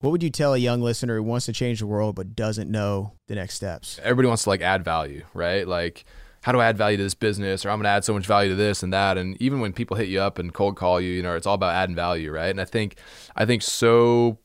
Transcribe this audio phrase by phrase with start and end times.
[0.00, 2.70] What would you tell a young listener who wants to change the world but doesn't
[2.70, 3.98] know the next steps?
[4.02, 5.66] Everybody wants to like add value, right?
[5.66, 6.04] Like,
[6.42, 7.66] how do I add value to this business?
[7.66, 9.18] Or I'm going to add so much value to this and that.
[9.18, 11.54] And even when people hit you up and cold call you, you know, it's all
[11.54, 12.50] about adding value, right?
[12.50, 12.96] And I think,
[13.34, 14.38] I think so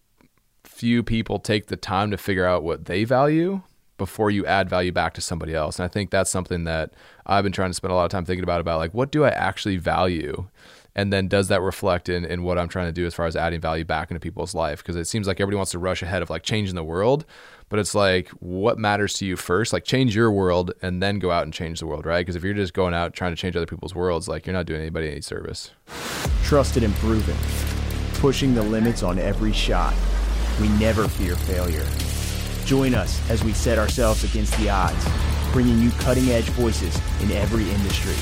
[0.63, 3.61] few people take the time to figure out what they value
[3.97, 5.77] before you add value back to somebody else.
[5.77, 6.93] And I think that's something that
[7.27, 9.23] I've been trying to spend a lot of time thinking about about like what do
[9.23, 10.47] I actually value?
[10.95, 13.35] And then does that reflect in, in what I'm trying to do as far as
[13.35, 14.79] adding value back into people's life?
[14.79, 17.25] Because it seems like everybody wants to rush ahead of like changing the world,
[17.69, 19.73] but it's like what matters to you first?
[19.73, 22.19] Like change your world and then go out and change the world, right?
[22.19, 24.67] Because if you're just going out trying to change other people's worlds, like you're not
[24.67, 25.71] doing anybody any service.
[26.43, 27.35] Trusted and proven,
[28.15, 29.95] pushing the limits on every shot.
[30.61, 31.87] We never fear failure.
[32.65, 35.07] Join us as we set ourselves against the odds,
[35.51, 38.13] bringing you cutting edge voices in every industry.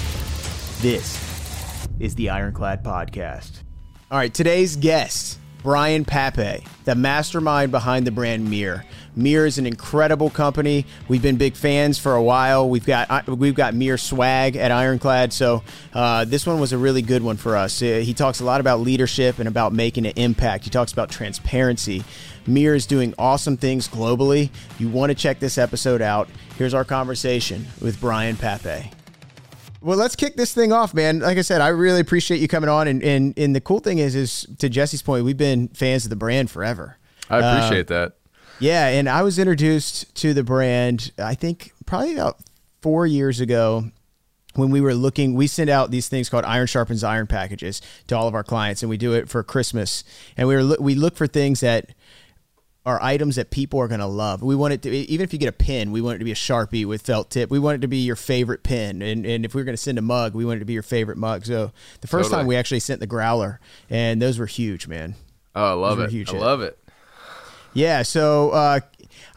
[0.82, 1.31] This
[2.02, 3.62] is the Ironclad Podcast.
[4.10, 8.84] All right, today's guest, Brian Pape, the mastermind behind the brand MiiR.
[9.18, 10.86] MiiR is an incredible company.
[11.08, 12.68] We've been big fans for a while.
[12.70, 16.78] We've got uh, we've got MiiR swag at Ironclad, so uh, this one was a
[16.78, 17.82] really good one for us.
[17.82, 20.64] Uh, he talks a lot about leadership and about making an impact.
[20.64, 22.04] He talks about transparency.
[22.48, 24.50] MiiR is doing awesome things globally.
[24.80, 26.28] You want to check this episode out.
[26.58, 28.92] Here's our conversation with Brian Pape.
[29.82, 31.20] Well, let's kick this thing off, man.
[31.20, 32.88] Like I said, I really appreciate you coming on.
[32.88, 36.12] And, and, and the cool thing is, is to Jesse's point, we've been fans of
[36.12, 36.98] the brand forever.
[37.30, 38.14] I appreciate uh, that.
[38.60, 38.88] Yeah.
[38.88, 42.38] And I was introduced to the brand, I think probably about
[42.82, 43.92] four years ago
[44.56, 48.18] when we were looking, we send out these things called iron sharpens iron packages to
[48.18, 50.04] all of our clients, and we do it for Christmas.
[50.36, 51.92] And we were we look for things that
[52.86, 54.42] are items that people are going to love.
[54.42, 56.32] We want it to, even if you get a pin, we want it to be
[56.32, 57.52] a Sharpie with felt tip.
[57.52, 59.02] We want it to be your favorite pin.
[59.04, 60.74] And, and if we are going to send a mug, we want it to be
[60.74, 61.46] your favorite mug.
[61.46, 61.72] So
[62.02, 62.42] the first totally.
[62.42, 63.60] time we actually sent the growler
[63.90, 65.16] and those were huge, man.
[65.56, 66.10] Oh, I love it.
[66.10, 66.34] I hit.
[66.34, 66.80] love it.
[67.74, 68.02] Yeah.
[68.02, 68.80] So, uh,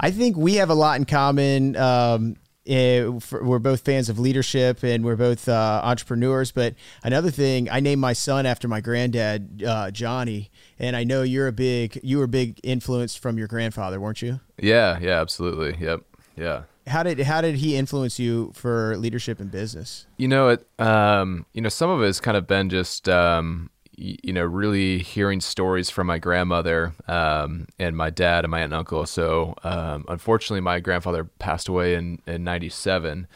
[0.01, 1.77] I think we have a lot in common.
[1.77, 2.37] Um,
[2.69, 6.51] uh, for, we're both fans of leadership and we're both uh, entrepreneurs.
[6.51, 11.23] But another thing, I named my son after my granddad, uh, Johnny, and I know
[11.23, 14.41] you're a big you were big influenced from your grandfather, weren't you?
[14.59, 15.77] Yeah, yeah, absolutely.
[15.85, 16.01] Yep,
[16.37, 16.63] yeah.
[16.87, 20.07] How did how did he influence you for leadership and business?
[20.17, 23.71] You know, it um, you know some of it has kind of been just um,
[23.97, 28.73] you know, really hearing stories from my grandmother um, and my dad and my aunt
[28.73, 29.07] and uncle.
[29.07, 33.27] So, um, unfortunately, my grandfather passed away in in '97.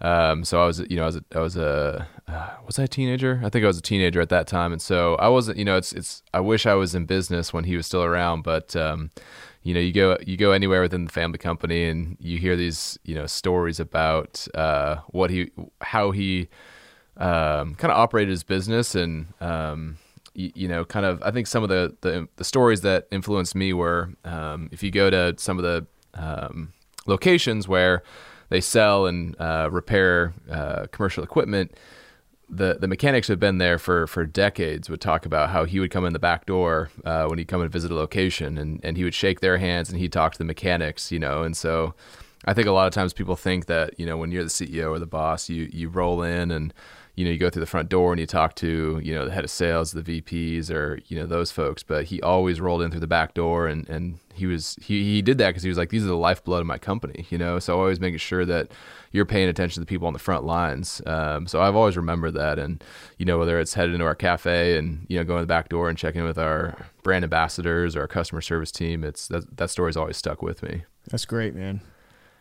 [0.00, 2.84] Um, so I was, you know, I was, a, I was a, uh, was I
[2.84, 3.40] a teenager?
[3.42, 5.76] I think I was a teenager at that time, and so I wasn't, you know,
[5.76, 6.22] it's, it's.
[6.32, 9.10] I wish I was in business when he was still around, but, um,
[9.62, 12.98] you know, you go, you go anywhere within the family company, and you hear these,
[13.04, 15.50] you know, stories about uh, what he,
[15.80, 16.48] how he,
[17.16, 19.98] um, kind of operated his business, and um,
[20.34, 21.20] you, know, kind of.
[21.24, 24.92] I think some of the the, the stories that influenced me were, um, if you
[24.92, 26.72] go to some of the um,
[27.06, 28.04] locations where
[28.48, 31.76] they sell and uh, repair uh, commercial equipment.
[32.50, 35.90] The the mechanics have been there for for decades would talk about how he would
[35.90, 38.96] come in the back door uh, when he'd come and visit a location, and and
[38.96, 41.94] he would shake their hands and he'd talk to the mechanics, you know, and so.
[42.44, 44.90] I think a lot of times people think that you know when you're the CEO
[44.90, 46.72] or the boss, you you roll in and
[47.18, 49.32] you know, you go through the front door and you talk to, you know, the
[49.32, 51.82] head of sales, the VPs or, you know, those folks.
[51.82, 55.20] But he always rolled in through the back door and, and he was, he, he
[55.20, 57.58] did that because he was like, these are the lifeblood of my company, you know?
[57.58, 58.70] So always making sure that
[59.10, 61.02] you're paying attention to the people on the front lines.
[61.06, 62.60] Um, so I've always remembered that.
[62.60, 62.84] And,
[63.16, 65.70] you know, whether it's headed into our cafe and, you know, going to the back
[65.70, 69.70] door and checking with our brand ambassadors or our customer service team, it's that, that
[69.70, 70.84] story's always stuck with me.
[71.10, 71.80] That's great, man.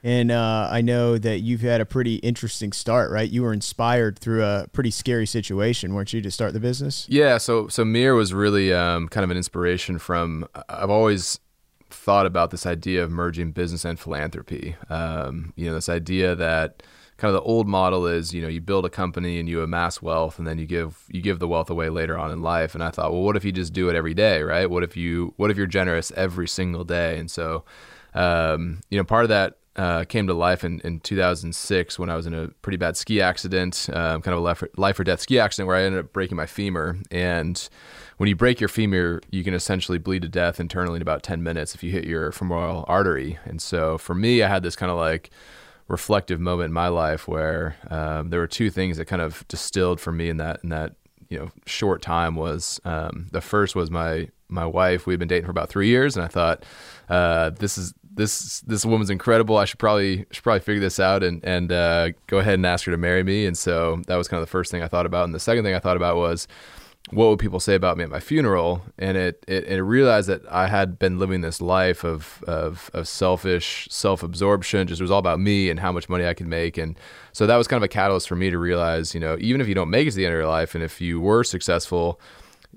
[0.08, 3.30] And uh, I know that you've had a pretty interesting start, right?
[3.30, 7.06] You were inspired through a pretty scary situation, weren't you, to start the business?
[7.10, 7.38] Yeah.
[7.38, 10.48] So, so MiiR was really um, kind of an inspiration from.
[10.70, 11.42] I've always
[11.90, 14.78] thought about this idea of merging business and philanthropy.
[14.90, 16.84] Um, you know, this idea that
[17.18, 20.02] kind of the old model is, you know, you build a company and you amass
[20.02, 22.76] wealth, and then you give you give the wealth away later on in life.
[22.76, 24.70] And I thought, well, what if you just do it every day, right?
[24.70, 27.20] What if you what if you're generous every single day?
[27.20, 27.66] And so,
[28.14, 32.16] um, you know, part of that uh, came to life in, in 2006 when I
[32.16, 35.04] was in a pretty bad ski accident, um, kind of a life or, life or
[35.04, 36.98] death ski accident where I ended up breaking my femur.
[37.12, 37.68] And
[38.18, 41.44] when you break your femur, you can essentially bleed to death internally in about 10
[41.44, 43.38] minutes if you hit your femoral artery.
[43.46, 45.30] And so for me, I had this kind of like
[45.88, 50.02] reflective moment in my life where um, there were two things that kind of distilled
[50.02, 50.96] for me in that in that
[51.30, 55.06] you know short time was um, the first was my my wife.
[55.06, 56.64] We'd been dating for about three years, and I thought
[57.10, 59.58] uh, this is this this woman's incredible.
[59.58, 62.86] I should probably should probably figure this out and and uh, go ahead and ask
[62.86, 63.46] her to marry me.
[63.46, 65.26] And so that was kind of the first thing I thought about.
[65.26, 66.48] And the second thing I thought about was
[67.12, 68.82] what would people say about me at my funeral?
[68.98, 73.08] And it, it, it realized that I had been living this life of, of, of
[73.08, 74.88] selfish self absorption.
[74.88, 76.78] Just it was all about me and how much money I could make.
[76.78, 77.00] And
[77.32, 79.70] so that was kind of a catalyst for me to realize, you know, even if
[79.70, 82.20] you don't make it to the end of your life, and if you were successful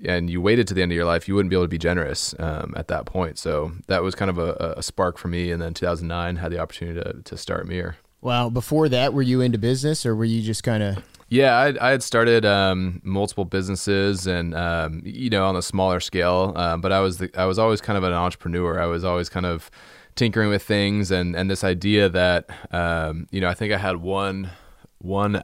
[0.05, 1.77] and you waited to the end of your life, you wouldn't be able to be
[1.77, 3.37] generous um, at that point.
[3.37, 5.51] So that was kind of a, a spark for me.
[5.51, 7.95] And then 2009 had the opportunity to, to start MiiR.
[8.21, 8.49] Wow.
[8.49, 11.91] Before that, were you into business or were you just kind of yeah, I, I
[11.91, 16.51] had started um, multiple businesses, and um, you know, on a smaller scale.
[16.57, 18.81] Uh, but I was the, I was always kind of an entrepreneur.
[18.81, 19.71] I was always kind of
[20.15, 23.95] tinkering with things, and and this idea that um, you know, I think I had
[24.01, 24.51] one
[24.97, 25.41] one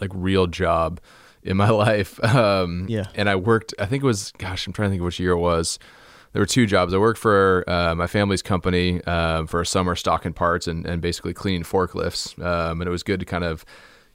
[0.00, 1.00] like real job
[1.42, 2.22] in my life.
[2.24, 3.74] Um, yeah, and I worked.
[3.78, 5.78] I think it was gosh, I'm trying to think which year it was.
[6.32, 6.94] There were two jobs.
[6.94, 11.02] I worked for uh, my family's company uh, for a summer stocking parts and, and
[11.02, 12.42] basically cleaning forklifts.
[12.42, 13.66] Um, and it was good to kind of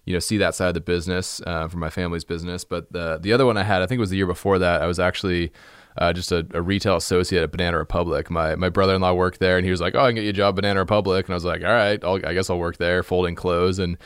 [0.06, 2.64] you know see that side of the business uh, for my family's business.
[2.64, 4.82] But the the other one I had, I think it was the year before that.
[4.82, 5.52] I was actually
[5.98, 8.30] uh, just a, a, retail associate at Banana Republic.
[8.30, 10.24] My my brother in law worked there, and he was like, "Oh, I can get
[10.24, 12.50] you a job at Banana Republic," and I was like, "All right, I'll, I guess
[12.50, 13.98] I'll work there, folding clothes." And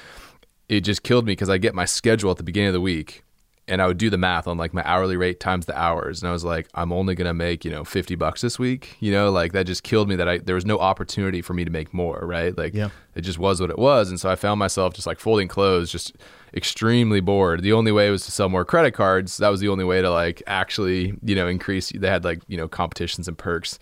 [0.72, 3.26] it just killed me because I get my schedule at the beginning of the week,
[3.68, 6.30] and I would do the math on like my hourly rate times the hours, and
[6.30, 8.96] I was like, I'm only gonna make you know fifty bucks this week.
[9.02, 11.66] You know, like that just killed me that I there was no opportunity for me
[11.66, 12.22] to make more.
[12.24, 12.88] Right, like yeah.
[13.16, 15.92] it just was what it was, and so I found myself just like folding clothes,
[15.92, 16.16] just
[16.54, 17.64] extremely bored.
[17.64, 19.38] The only way was to sell more credit cards.
[19.38, 21.90] That was the only way to like actually you know increase.
[21.90, 23.78] They had like you know competitions and perks,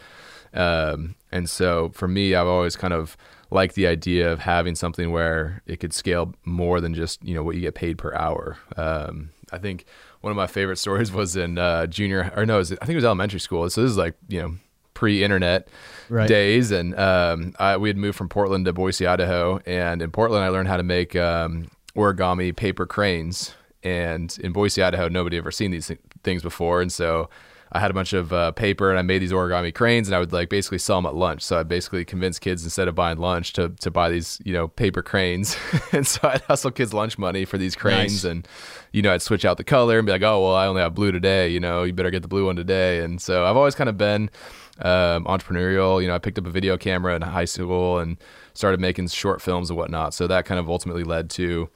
[0.56, 3.15] um, and so for me, I've always kind of
[3.51, 7.44] like the idea of having something where it could scale more than just you know
[7.44, 8.57] what you get paid per hour.
[8.78, 9.86] Um, I think
[10.22, 12.96] one of my favorite stories was in uh, junior or no, was, I think it
[12.96, 13.69] was elementary school.
[13.69, 14.56] So this is like you know
[14.94, 15.69] pre-internet
[16.10, 16.28] right.
[16.28, 20.44] days, and um, I, we had moved from Portland to Boise, Idaho, and in Portland
[20.44, 23.56] I learned how to make um, origami paper cranes.
[23.81, 25.90] And in Boise, Idaho, nobody ever seen these
[26.22, 27.30] things before, and so
[27.71, 30.19] I had a bunch of uh, paper and I made these origami cranes and I
[30.19, 31.44] would like basically sell them at lunch.
[31.44, 34.68] So I basically convinced kids instead of buying lunch to, to buy these, you know,
[34.68, 35.56] paper cranes.
[35.92, 38.31] and so I'd hustle kids lunch money for these cranes nice.
[38.31, 38.48] and,
[38.92, 40.95] you know, I'd switch out the color and be like, oh, well, I only have
[40.95, 41.50] blue today.
[41.50, 43.04] You know, you better get the blue one today.
[43.04, 44.31] And so I've always kind of been
[44.80, 46.01] um, entrepreneurial.
[46.01, 48.18] You know, I picked up a video camera in high school and
[48.54, 50.13] started making short films and whatnot.
[50.15, 51.69] So that kind of ultimately led to,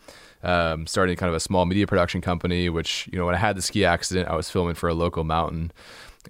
[0.43, 2.69] um, starting kind of a small media production company.
[2.69, 5.23] Which you know, when I had the ski accident, I was filming for a local
[5.23, 5.71] mountain,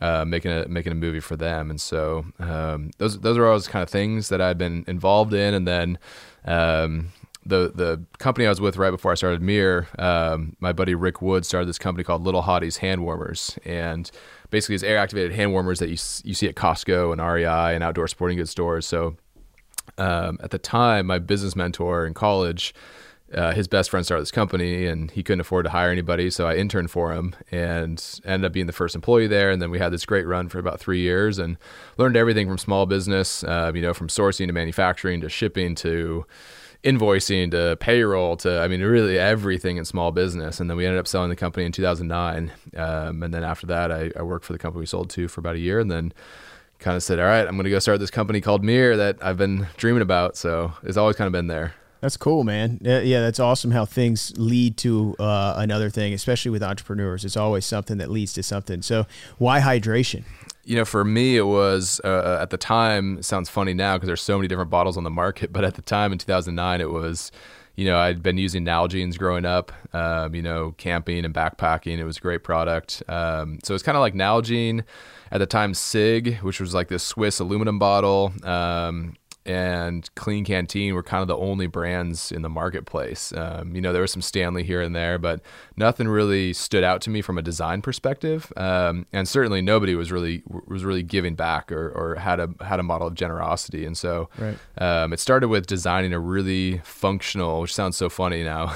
[0.01, 3.67] uh, making a making a movie for them, and so um, those those are always
[3.67, 5.97] kind of things that I've been involved in, and then.
[6.45, 7.11] Um,
[7.45, 11.21] the the company I was with right before I started MiiR, um, my buddy Rick
[11.21, 14.09] Wood started this company called Little Hotties Hand Warmers, and
[14.49, 17.83] basically it's air activated hand warmers that you you see at Costco and REI and
[17.83, 18.85] outdoor sporting goods stores.
[18.85, 19.17] So
[19.97, 22.73] um, at the time, my business mentor in college
[23.33, 26.29] uh, his best friend started this company and he couldn't afford to hire anybody.
[26.29, 29.51] So I interned for him and ended up being the first employee there.
[29.51, 31.57] And then we had this great run for about three years and
[31.97, 36.25] learned everything from small business, uh, you know, from sourcing to manufacturing to shipping to
[36.83, 40.59] invoicing to payroll to, I mean, really everything in small business.
[40.59, 42.51] And then we ended up selling the company in 2009.
[42.75, 45.39] Um, and then after that, I, I worked for the company we sold to for
[45.39, 46.13] about a year and then
[46.79, 49.17] kind of said, all right, I'm going to go start this company called MiiR that
[49.21, 50.35] I've been dreaming about.
[50.35, 51.73] So it's always kind of been there.
[52.03, 52.79] That's cool, man.
[52.81, 57.23] Yeah, that's awesome how things lead to uh, another thing, especially with entrepreneurs.
[57.23, 58.81] It's always something that leads to something.
[58.81, 59.05] So,
[59.37, 60.25] why hydration?
[60.65, 63.19] You know, for me, it was uh, uh at the time.
[63.19, 65.75] It sounds funny now because there's so many different bottles on the market, but at
[65.75, 67.31] the time in 2009, it was.
[67.75, 69.71] You know, I'd been using Nalgene's growing up.
[69.93, 71.97] Um, you know, camping and backpacking.
[71.97, 73.01] It was a great product.
[73.07, 74.83] Um, so it's kind of like Nalgene
[75.31, 75.73] at the time.
[75.73, 78.31] SIGG, which was like this Swiss aluminum bottle.
[78.43, 83.33] Um, and Klean Kanteen were kind of the only brands in the marketplace.
[83.35, 85.41] Um, you know, there was some Stanley here and there, but
[85.75, 88.51] nothing really stood out to me from a design perspective.
[88.55, 92.79] Um, and certainly nobody was really was really giving back or, or had a had
[92.79, 93.85] a model of generosity.
[93.85, 94.57] And so right.
[94.77, 98.73] um, it started with designing a really functional, which sounds so funny now,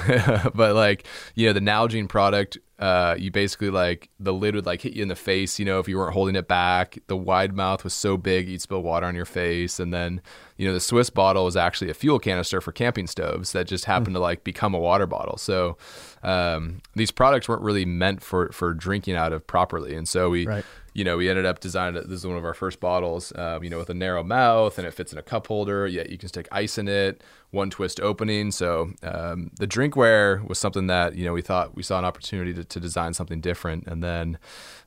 [0.54, 4.82] but like you know the Nalgene product uh, you basically like the lid would like
[4.82, 6.98] hit you in the face, you know, if you weren't holding it back.
[7.08, 9.80] The wide mouth was so big you'd spill water on your face.
[9.80, 10.20] And then,
[10.56, 13.86] you know, the Swiss bottle was actually a fuel canister for camping stoves that just
[13.86, 14.18] happened mm.
[14.18, 15.38] to like become a water bottle.
[15.38, 15.76] So
[16.22, 19.94] um, these products weren't really meant for for drinking out of properly.
[19.94, 20.64] And so we right
[20.98, 22.02] you know, we ended up designing.
[22.08, 24.86] This is one of our first bottles, um, you know, with a narrow mouth and
[24.86, 25.86] it fits in a cup holder.
[25.86, 28.50] Yet you can stick ice in it, one twist opening.
[28.50, 32.52] So um, the drinkware was something that you know we thought we saw an opportunity
[32.52, 34.38] to, to design something different, and then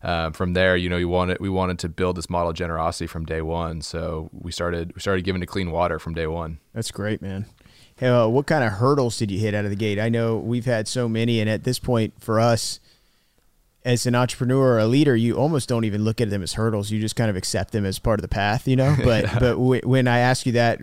[0.04, 3.08] uh, from there, you know, we wanted we wanted to build this model of generosity
[3.08, 3.82] from day one.
[3.82, 6.60] So we started we started giving to clean water from day one.
[6.74, 7.46] That's great, man.
[7.96, 9.98] Hey, uh, what kind of hurdles did you hit out of the gate?
[9.98, 12.82] I know we've had so many, and at this point for us
[13.84, 16.92] as an entrepreneur or a leader, you almost don't even look at them as hurdles.
[16.92, 18.96] You just kind of accept them as part of the path, you know.
[19.04, 19.40] But yeah.
[19.40, 20.80] but w- when I ask you that,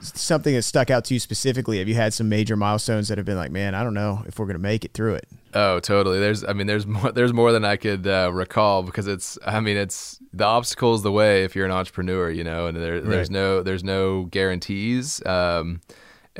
[0.00, 3.24] something that stuck out to you specifically, have you had some major milestones that have
[3.24, 5.28] been like, man, I don't know if we're going to make it through it?
[5.54, 6.20] Oh, totally.
[6.20, 9.60] There's, I mean, there's more, there's more than I could uh, recall because it's, I
[9.60, 12.94] mean, it's the obstacle is the way if you're an entrepreneur, you know, and there,
[12.94, 13.04] right.
[13.04, 15.24] there's no, there's no guarantees.
[15.26, 15.80] Um,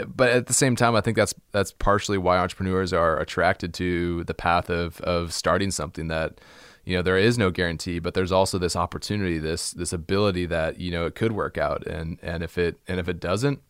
[0.06, 4.24] but at the same time, I think that's that's partially why entrepreneurs are attracted to
[4.24, 6.40] the path of of starting something that
[6.84, 10.80] you know there is no guarantee but there's also this opportunity this this ability that
[10.80, 11.86] you know it could work out.
[11.86, 13.60] And and if it and if it doesn't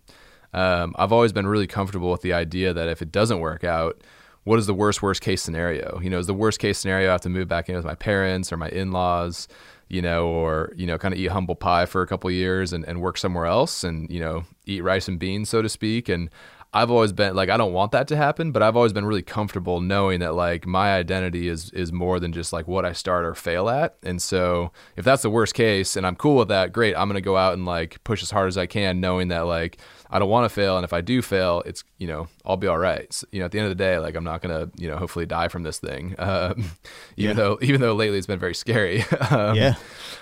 [0.52, 4.00] um, i've always been really comfortable with the idea that if it doesn't work out
[4.44, 5.98] what is the worst worst case scenario?
[6.00, 7.96] You know is the worst case scenario i have to move back in with my
[7.96, 9.48] parents or my in-laws
[9.88, 12.84] you know, or you know, kind of eat humble pie for a couple years and,
[12.84, 16.08] and work somewhere else, and you know, eat rice and beans, so to speak.
[16.08, 16.30] And
[16.76, 19.22] I've always been like, I don't want that to happen, but I've always been really
[19.22, 23.24] comfortable knowing that like my identity is is more than just like what I start
[23.24, 23.96] or fail at.
[24.02, 26.94] And so if that's the worst case, and I'm cool with that, great.
[26.94, 29.78] I'm gonna go out and like push as hard as I can, knowing that like
[30.10, 32.66] I don't want to fail, and if I do fail, it's you know I'll be
[32.66, 33.10] all right.
[33.10, 34.98] So, you know, at the end of the day, like I'm not gonna you know
[34.98, 36.72] hopefully die from this thing, um,
[37.16, 37.42] even yeah.
[37.42, 39.02] though even though lately it's been very scary.
[39.30, 39.76] um, yeah.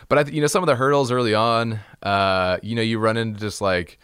[0.08, 3.16] But I, you know, some of the hurdles early on, uh, you know, you run
[3.16, 3.98] into just like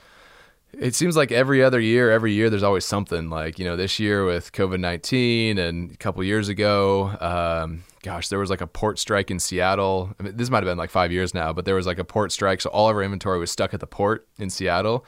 [0.73, 3.29] it seems like every other year, every year, there's always something.
[3.29, 8.29] Like you know, this year with COVID nineteen, and a couple years ago, um, gosh,
[8.29, 10.15] there was like a port strike in Seattle.
[10.19, 12.05] I mean, this might have been like five years now, but there was like a
[12.05, 15.05] port strike, so all of our inventory was stuck at the port in Seattle.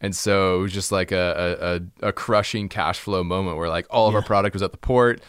[0.00, 3.86] And so it was just like a, a, a crushing cash flow moment where like
[3.88, 4.18] all of yeah.
[4.18, 5.22] our product was at the port.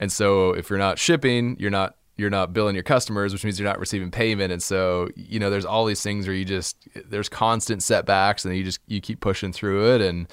[0.00, 3.58] And so if you're not shipping, you're not you're not billing your customers, which means
[3.58, 4.52] you're not receiving payment.
[4.52, 6.76] And so, you know, there's all these things where you just
[7.08, 10.00] there's constant setbacks, and you just you keep pushing through it.
[10.00, 10.28] And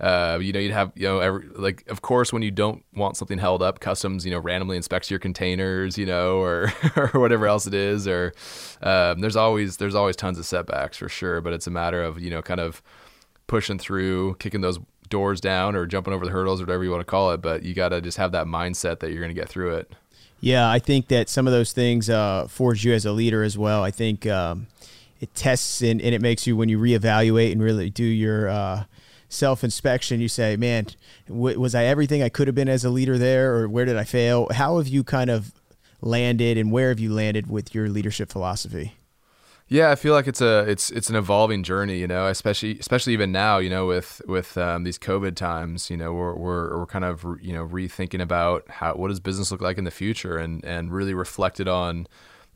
[0.00, 3.16] uh, you know, you'd have you know, every, like of course, when you don't want
[3.16, 7.46] something held up, customs you know randomly inspects your containers, you know, or or whatever
[7.46, 8.06] else it is.
[8.06, 8.32] Or
[8.82, 11.40] um, there's always there's always tons of setbacks for sure.
[11.40, 12.80] But it's a matter of you know, kind of
[13.48, 17.00] pushing through, kicking those doors down, or jumping over the hurdles, or whatever you want
[17.00, 17.42] to call it.
[17.42, 19.92] But you got to just have that mindset that you're going to get through it.
[20.44, 23.56] Yeah, I think that some of those things uh, forge you as a leader as
[23.56, 23.82] well.
[23.82, 24.66] I think um,
[25.18, 28.84] it tests and, and, it makes you when you reevaluate and really do your uh,
[29.30, 30.20] self inspection.
[30.20, 30.88] You say, "Man,
[31.28, 33.96] w- was I everything I could have been as a leader there, or where did
[33.96, 35.50] I fail?" How have you kind of
[36.02, 38.92] landed, and where have you landed with your leadership philosophy?
[39.66, 43.14] Yeah, I feel like it's a it's it's an evolving journey, you know, especially especially
[43.14, 46.86] even now, you know, with with um, these COVID times, you know, we're we're we're
[46.86, 50.36] kind of you know rethinking about how what does business look like in the future,
[50.36, 52.06] and and really reflected on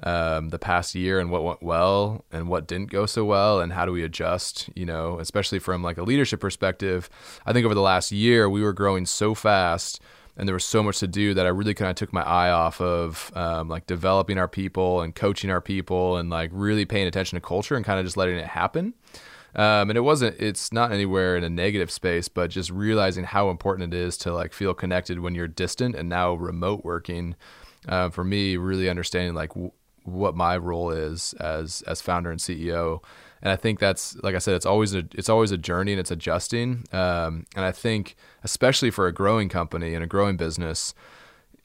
[0.03, 3.73] um, the past year and what went well and what didn't go so well, and
[3.73, 7.09] how do we adjust, you know, especially from like a leadership perspective.
[7.47, 9.99] I think over the last year we were growing so fast
[10.39, 12.51] and there was so much to do that I really kind of took my eye
[12.51, 17.09] off of um, like developing our people and coaching our people and like really paying
[17.09, 18.95] attention to culture and kind of just letting it happen.
[19.57, 23.51] Um, and it wasn't it's not anywhere in a negative space but just realizing how
[23.51, 27.35] important it is to like feel connected when you're distant and now remote working
[27.89, 29.73] uh, for me really understanding like w-
[30.05, 33.03] what my role is as as founder and ceo
[33.43, 36.01] and I think that's like I said, it's always a it's always a journey and
[36.01, 36.85] it's adjusting.
[36.93, 40.95] Um, and I think especially for a growing company and a growing business,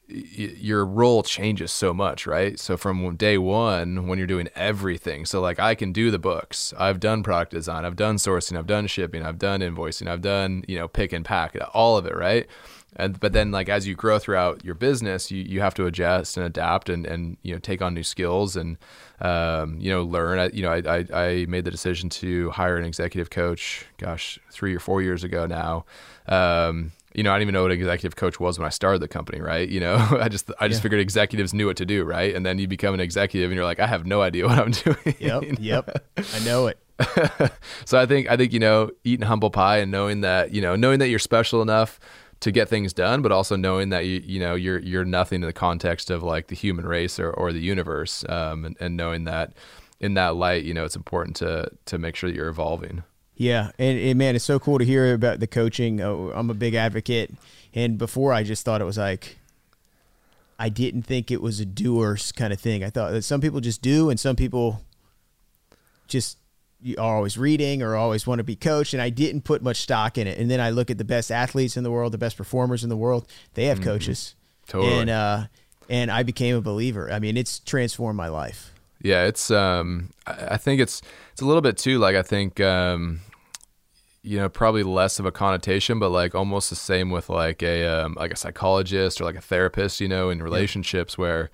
[0.08, 2.58] y- your role changes so much, right?
[2.58, 6.72] So from day one, when you're doing everything, so like I can do the books,
[6.78, 10.64] I've done product design, I've done sourcing, I've done shipping, I've done invoicing, I've done
[10.68, 12.46] you know pick and pack, all of it, right?
[12.96, 16.36] And but then like as you grow throughout your business you, you have to adjust
[16.36, 18.76] and adapt and and you know take on new skills and
[19.20, 20.38] um, you know learn.
[20.38, 24.38] I, you know I, I, I made the decision to hire an executive coach gosh
[24.50, 25.84] three or four years ago now.
[26.26, 29.00] Um, you know I didn't even know what an executive coach was when I started
[29.00, 29.68] the company right?
[29.68, 30.82] You know I just I just yeah.
[30.82, 32.34] figured executives knew what to do right?
[32.34, 34.70] And then you become an executive and you're like I have no idea what I'm
[34.72, 35.16] doing.
[35.18, 36.04] Yep yep.
[36.16, 36.78] I know it.
[37.84, 40.76] So I think I think you know eating humble pie and knowing that you know
[40.76, 41.98] knowing that you're special enough
[42.44, 45.46] to get things done, but also knowing that you you know you're you're nothing in
[45.46, 49.24] the context of like the human race or, or the universe, um, and, and knowing
[49.24, 49.54] that
[49.98, 53.02] in that light, you know, it's important to to make sure that you're evolving.
[53.34, 56.02] Yeah, and, and man, it's so cool to hear about the coaching.
[56.02, 57.32] Oh, I'm a big advocate,
[57.72, 59.38] and before I just thought it was like
[60.58, 62.84] I didn't think it was a doers kind of thing.
[62.84, 64.82] I thought that some people just do, and some people
[66.08, 66.36] just
[66.84, 69.80] you are always reading or always want to be coached and I didn't put much
[69.80, 70.38] stock in it.
[70.38, 72.90] And then I look at the best athletes in the world, the best performers in
[72.90, 73.88] the world, they have mm-hmm.
[73.88, 74.34] coaches.
[74.68, 74.92] Totally.
[74.92, 75.46] And uh
[75.88, 77.10] and I became a believer.
[77.10, 78.72] I mean, it's transformed my life.
[79.00, 81.00] Yeah, it's um I think it's
[81.32, 83.20] it's a little bit too like I think um
[84.22, 87.86] you know probably less of a connotation but like almost the same with like a
[87.86, 91.22] um, like a psychologist or like a therapist you know in relationships yeah.
[91.22, 91.50] where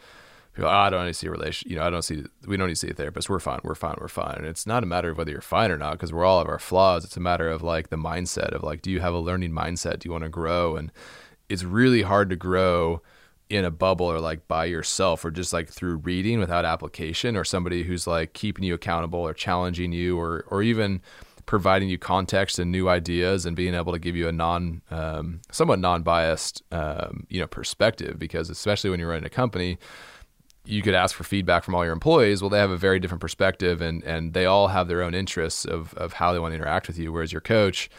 [0.61, 2.57] people oh, I don't need to see a relation you know I don't see we
[2.57, 3.29] don't need to see a therapist.
[3.29, 3.61] We're fine.
[3.63, 3.97] We're fine.
[4.01, 4.37] We're fine.
[4.37, 6.49] And it's not a matter of whether you're fine or not because we're all have
[6.49, 7.05] our flaws.
[7.05, 10.01] It's a matter of like the mindset of like do you have a learning mindset?
[10.01, 10.77] Do you want to grow?
[10.77, 10.93] And
[11.49, 13.03] it's really hard to grow
[13.49, 17.45] in a bubble or like by yourself or just like through reading without application or
[17.45, 21.01] somebody who's like keeping you accountable or challenging you or or even
[21.47, 25.41] providing you context and new ideas and being able to give you a non um,
[25.51, 28.21] somewhat non-biased um, you know perspective.
[28.21, 29.77] Because especially when you're running a company
[30.71, 33.21] you could ask for feedback from all your employees well they have a very different
[33.21, 36.57] perspective and and they all have their own interests of of how they want to
[36.57, 37.91] interact with you whereas your coach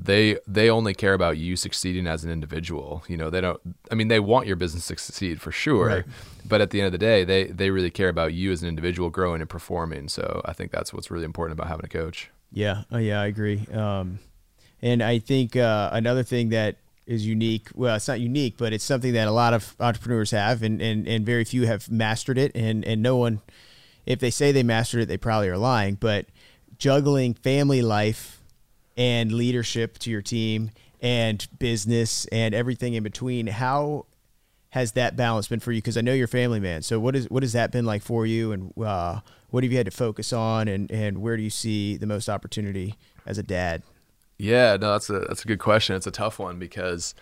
[0.00, 3.02] they they only care about you succeeding as an individual.
[3.08, 3.60] You know, they don't.
[3.90, 6.04] I mean, they want your business to succeed for sure, right.
[6.46, 8.68] but at the end of the day, they they really care about you as an
[8.68, 10.08] individual growing and performing.
[10.08, 12.30] So I think that's what's really important about having a coach.
[12.52, 13.66] Yeah, oh, yeah, I agree.
[13.72, 14.20] Um,
[14.80, 16.76] and I think uh, another thing that
[17.08, 17.68] is unique.
[17.74, 21.08] Well, it's not unique, but it's something that a lot of entrepreneurs have, and and,
[21.08, 22.52] and very few have mastered it.
[22.54, 23.40] And and no one,
[24.06, 25.94] if they say they mastered it, they probably are lying.
[25.94, 26.26] But
[26.76, 28.42] juggling family life
[28.96, 33.46] and leadership to your team and business and everything in between.
[33.46, 34.06] How
[34.70, 35.78] has that balance been for you?
[35.78, 36.82] Because I know you're family man.
[36.82, 39.78] So what is what has that been like for you, and uh, what have you
[39.78, 43.42] had to focus on, and and where do you see the most opportunity as a
[43.42, 43.82] dad?
[44.38, 45.96] Yeah, no, that's a that's a good question.
[45.96, 47.14] It's a tough one because.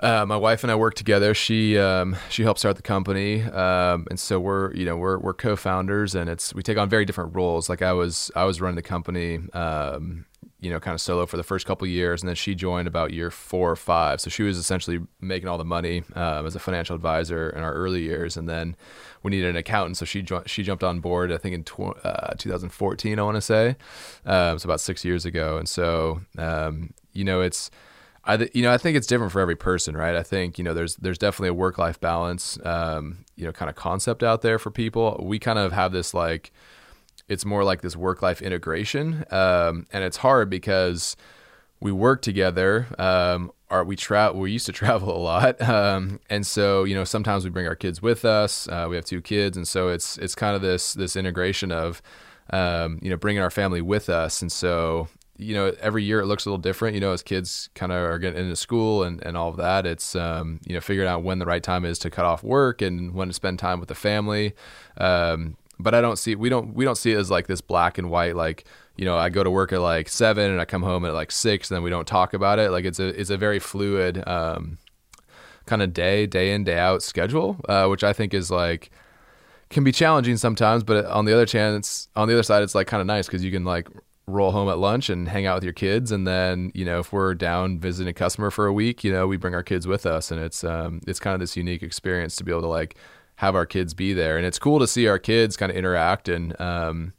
[0.00, 1.34] Uh, my wife and I work together.
[1.34, 5.34] She um, she helped start the company, um, and so we're you know we're we're
[5.34, 7.68] co-founders, and it's we take on very different roles.
[7.68, 10.26] Like I was I was running the company, um,
[10.60, 13.12] you know, kind of solo for the first couple years, and then she joined about
[13.12, 14.20] year four or five.
[14.20, 17.72] So she was essentially making all the money um, as a financial advisor in our
[17.72, 18.76] early years, and then
[19.22, 21.32] we needed an accountant, so she jo- she jumped on board.
[21.32, 23.76] I think in tw- uh, 2014, I want to say,
[24.26, 25.58] um, so about six years ago.
[25.58, 27.70] And so, um, you know, it's
[28.26, 30.14] I th- you know I think it's different for every person, right?
[30.14, 33.68] I think you know there's there's definitely a work life balance, um, you know, kind
[33.68, 35.22] of concept out there for people.
[35.22, 36.52] We kind of have this like
[37.28, 39.24] it's more like this work life integration.
[39.30, 41.16] Um, and it's hard because
[41.80, 42.86] we work together.
[42.98, 44.40] Um, we travel.
[44.40, 47.74] We used to travel a lot, um, and so you know sometimes we bring our
[47.74, 48.68] kids with us.
[48.68, 52.00] Uh, we have two kids, and so it's it's kind of this this integration of
[52.50, 54.40] um, you know bringing our family with us.
[54.42, 56.94] And so you know every year it looks a little different.
[56.94, 59.86] You know as kids kind of are getting into school and and all of that,
[59.86, 62.80] it's um, you know figuring out when the right time is to cut off work
[62.80, 64.54] and when to spend time with the family.
[64.96, 67.98] Um, but I don't see we don't we don't see it as like this black
[67.98, 68.64] and white like
[68.96, 71.32] you know I go to work at like seven and I come home at like
[71.32, 72.70] six and then we don't talk about it.
[72.70, 74.78] Like it's a it's a very fluid um,
[75.66, 78.90] kind of day day in day out schedule uh, which I think is like
[79.70, 82.86] can be challenging sometimes but on the other chance on the other side it's like
[82.86, 83.88] kind of nice because you can like
[84.26, 86.10] roll home at lunch and hang out with your kids.
[86.10, 89.26] And then you know if we're down visiting a customer for a week you know
[89.26, 92.36] we bring our kids with us and it's um it's kind of this unique experience
[92.36, 92.96] to be able to like
[93.36, 94.36] have our kids be there.
[94.36, 96.28] And it's cool to see our kids kind of interact.
[96.28, 97.12] And, um,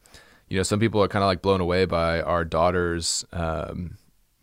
[0.47, 3.97] you know, some people are kind of like blown away by our daughter's um,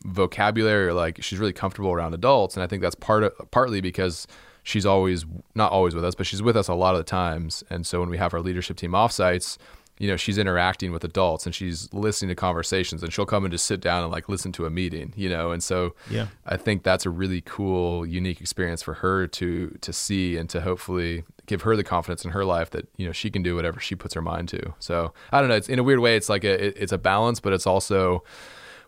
[0.05, 2.57] vocabulary or like she's really comfortable around adults.
[2.57, 4.27] And I think that's part of, partly because
[4.63, 7.65] she's always, not always with us, but she's with us a lot of the times.
[7.71, 9.57] And so when we have our leadership team offsites,
[9.99, 13.53] you know she's interacting with adults and she's listening to conversations and she'll come and
[13.53, 15.53] just sit down and like listen to a meeting you know?
[15.53, 16.27] And so yeah.
[16.47, 20.61] I think that's a really cool unique experience for her to to see and to
[20.61, 23.81] hopefully give her the confidence in her life that you know she can do whatever
[23.81, 24.75] she puts her mind to.
[24.79, 26.99] So i don't know it's in a weird way it's like a it, it's a
[26.99, 28.25] balance but it's also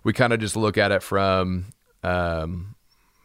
[0.03, 1.67] we kind of just look at it from
[2.03, 2.74] um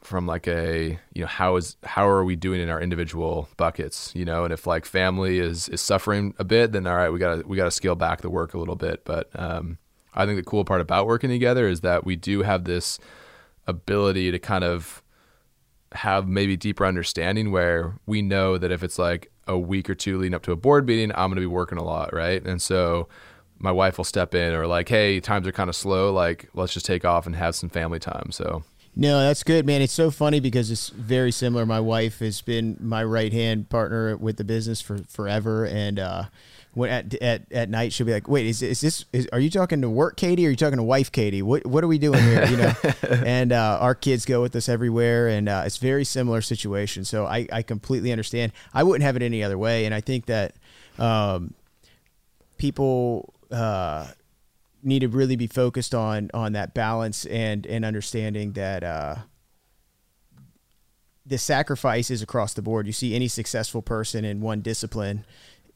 [0.09, 4.11] from like a you know how is how are we doing in our individual buckets
[4.15, 4.43] you know?
[4.43, 7.55] And if like family is is suffering a bit then all right we gotta we
[7.55, 9.05] gotta scale back the work a little bit.
[9.05, 9.77] But um,
[10.13, 12.99] i think the cool part about working together is that we do have this
[13.67, 15.03] ability to kind of
[15.91, 20.17] have maybe deeper understanding where we know that if it's like a week or two
[20.17, 22.43] leading up to a board meeting i'm going to be working a lot right?
[22.45, 23.07] And so
[23.59, 26.11] my wife will step in or like hey times are kind of slow.
[26.11, 28.31] Like let's just take off and have some family time.
[28.31, 28.63] So
[28.99, 29.81] no, that's good, man.
[29.81, 31.65] It's so funny because it's very similar.
[31.65, 36.23] My wife has been my right hand partner with the business for forever, and uh,
[36.73, 39.05] when at, at at night she'll be like, "Wait, is is this?
[39.13, 40.45] Is, are you talking to work, Katie?
[40.45, 41.41] Or are you talking to wife, Katie?
[41.41, 42.45] What what are we doing here?
[42.45, 42.73] You know?"
[43.25, 47.05] and uh, our kids go with us everywhere, and uh, it's very similar situation.
[47.05, 48.51] So I I completely understand.
[48.73, 50.55] I wouldn't have it any other way, and I think that
[50.97, 51.53] um,
[52.57, 53.33] people.
[53.49, 54.07] Uh,
[54.81, 59.15] need to really be focused on on that balance and and understanding that uh,
[61.25, 62.87] the sacrifice is across the board.
[62.87, 65.25] You see any successful person in one discipline,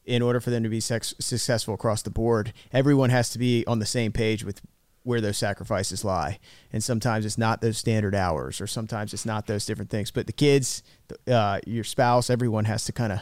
[0.06, 3.66] in order for them to be sex- successful across the board, everyone has to be
[3.68, 4.62] on the same page with
[5.04, 6.40] where those sacrifices lie.
[6.72, 10.12] And sometimes it's not those standard hours, or sometimes it's not those different things.
[10.12, 10.82] But the kids,
[11.28, 13.20] uh, your spouse, everyone has to kind of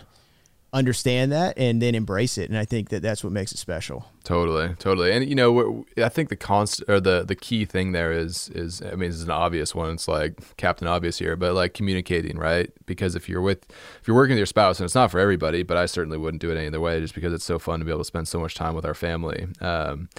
[0.74, 2.50] understand that and then embrace it.
[2.50, 4.06] And I think that that's what makes it special.
[4.24, 5.12] Totally, totally.
[5.12, 8.82] And you know, I think the const or the the key thing there is is
[8.82, 9.92] I mean, it's an obvious one.
[9.92, 12.72] It's like Captain Obvious here, but like communicating, right?
[12.86, 15.64] Because if you're with if you're working with your spouse, and it's not for everybody,
[15.64, 17.86] but I certainly wouldn't do it any other way, just because it's so fun to
[17.86, 19.48] be able to spend so much time with our family.
[19.60, 20.10] Um,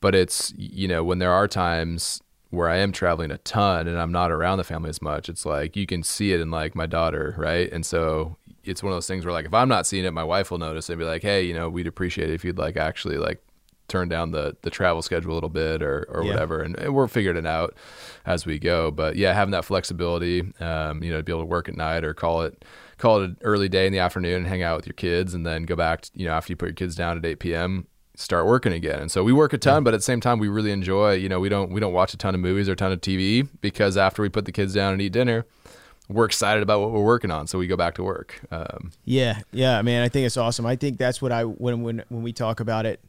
[0.00, 3.98] but it's you know when there are times where I am traveling a ton and
[3.98, 6.74] I'm not around the family as much, it's like you can see it in like
[6.74, 7.70] my daughter, right?
[7.72, 10.24] And so it's one of those things where like if I'm not seeing it, my
[10.24, 12.76] wife will notice and be like, hey, you know, we'd appreciate it if you'd like
[12.76, 13.44] actually like
[13.88, 16.30] turn down the the travel schedule a little bit or or yeah.
[16.30, 17.76] whatever, and, and, we're figuring it out
[18.26, 18.90] as we go.
[18.90, 22.04] But yeah, having that flexibility, um, you know, to be able to work at night
[22.04, 22.64] or call it
[22.98, 25.46] call it an early day in the afternoon and hang out with your kids, and
[25.46, 27.86] then go back, to, you know, after you put your kids down at 8 p.m
[28.16, 29.00] start working again.
[29.00, 31.28] And so we work a ton, but at the same time we really enjoy, you
[31.28, 33.48] know, we don't we don't watch a ton of movies or a ton of TV
[33.60, 35.46] because after we put the kids down and eat dinner,
[36.08, 38.40] we're excited about what we're working on, so we go back to work.
[38.50, 40.66] Um, yeah, yeah, man, I think it's awesome.
[40.66, 43.00] I think that's what I when when when we talk about it,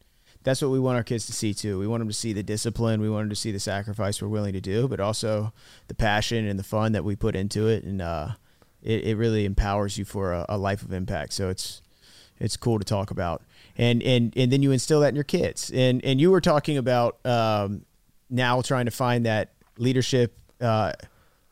[0.44, 1.78] that's what we want our kids to see too.
[1.78, 4.30] We want them to see the discipline, we want them to see the sacrifice we're
[4.30, 5.52] willing to do, but also
[5.88, 8.30] the passion and the fun that we put into it, and uh,
[8.82, 11.34] it, it really empowers you for a, a life of impact.
[11.34, 11.82] So it's
[12.40, 13.44] it's cool to talk about,
[13.78, 15.70] and and and then you instill that in your kids.
[15.74, 17.86] And and you were talking about um,
[18.30, 20.38] now trying to find that leadership.
[20.62, 20.94] Uh,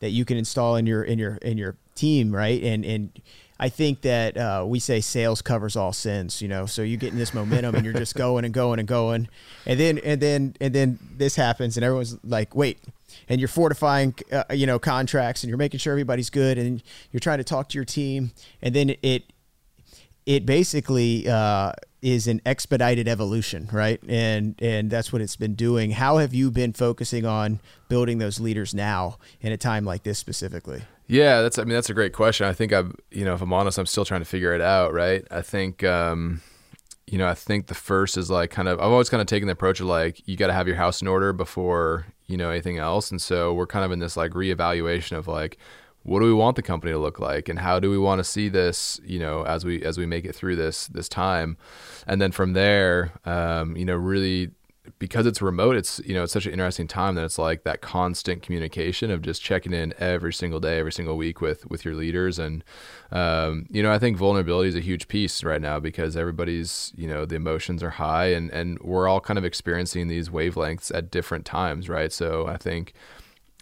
[0.04, 2.62] that you can install in your in your in your team, right?
[2.62, 3.22] And and
[3.58, 6.66] I think that uh, we say sales covers all sins, you know.
[6.66, 9.30] So you get in this momentum and you're just going and going and going,
[9.66, 12.80] and then and then and then this happens and everyone's like, wait,
[13.30, 17.22] and you're fortifying, uh, you know, contracts and you're making sure everybody's good and you're
[17.22, 19.24] trying to talk to your team, and then it
[20.26, 21.30] it basically.
[21.30, 21.72] Uh,
[22.04, 24.00] is an expedited evolution, right?
[24.08, 25.92] And and that's what it's been doing.
[25.92, 30.20] How have you been focusing on building those leaders now in a time like this
[30.20, 30.84] specifically?
[31.08, 32.46] Yeah, that's I mean that's a great question.
[32.46, 34.94] I think I'm you know if I'm honest, I'm still trying to figure it out,
[34.94, 35.26] right?
[35.32, 36.42] I think um,
[37.08, 39.48] you know I think the first is like kind of I've always kind of taken
[39.48, 42.50] the approach of like you got to have your house in order before you know
[42.50, 45.58] anything else, and so we're kind of in this like reevaluation of like
[46.04, 47.50] what do we want the company to look like?
[47.50, 50.26] And how do we want to see this you know as we as we make
[50.26, 51.58] it through this this time?
[52.06, 54.52] And then from there um, you know really
[55.00, 57.82] because it's remote it's you know it's such an interesting time that it's like that
[57.82, 61.96] constant communication of just checking in every single day every single week with with your
[61.96, 62.38] leaders.
[62.38, 62.64] And
[63.12, 67.08] um, you know i think vulnerability is a huge piece right now because everybody's you
[67.08, 71.12] know the emotions are high and and we're all kind of experiencing these wavelengths at
[71.12, 72.12] different times right?
[72.12, 72.94] So i think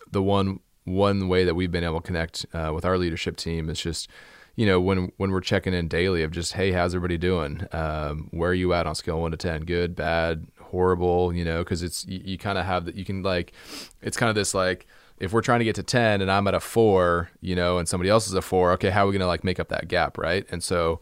[0.10, 3.70] the one one way that we've been able to connect uh, with our leadership team
[3.70, 4.10] is just
[4.56, 7.66] you know when when we're checking in daily of just hey how's everybody doing?
[7.72, 11.34] Um, where are you at on scale 1 to 10 good bad horrible?
[11.34, 13.54] You know because it's you, you kind of have that you can like
[14.02, 14.88] it's kind of this like
[15.20, 17.88] if we're trying to get to 10 and i'm at a 4 you know and
[17.88, 19.88] somebody else is a 4 okay how are we going to like make up that
[19.88, 20.46] gap right?
[20.52, 21.00] And so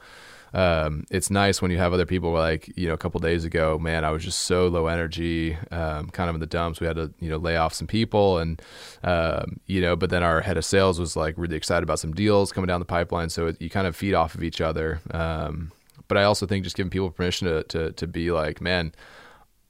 [0.53, 3.77] um, it's nice when you have other people like you know a couple days ago
[3.79, 6.95] man i was just so low energy um, kind of in the dumps we had
[6.95, 8.61] to you know lay off some people and
[9.03, 12.13] um, you know but then our head of sales was like really excited about some
[12.13, 14.99] deals coming down the pipeline so it, you kind of feed off of each other
[15.11, 15.71] um,
[16.07, 18.93] but i also think just giving people permission to, to, to be like man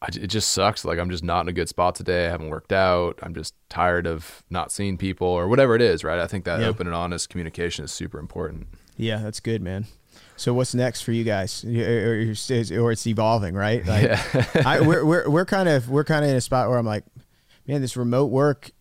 [0.02, 0.86] I, it just sucks.
[0.86, 2.28] Like I'm just not in a good spot today.
[2.28, 3.20] I haven't worked out.
[3.22, 6.04] I'm just tired of not seeing people or whatever it is.
[6.04, 6.20] Right.
[6.20, 6.68] I think that yeah.
[6.68, 8.68] open and honest communication is super important.
[8.96, 9.88] Yeah, that's good, man.
[10.40, 11.66] So what's next for you guys?
[11.66, 12.34] Or,
[12.82, 13.86] or it's evolving, right?
[13.86, 14.46] Like, yeah.
[14.66, 17.04] I, we're, we're, we're kind of, we're kind of in a spot where I'm like,
[17.68, 18.72] man, this remote work,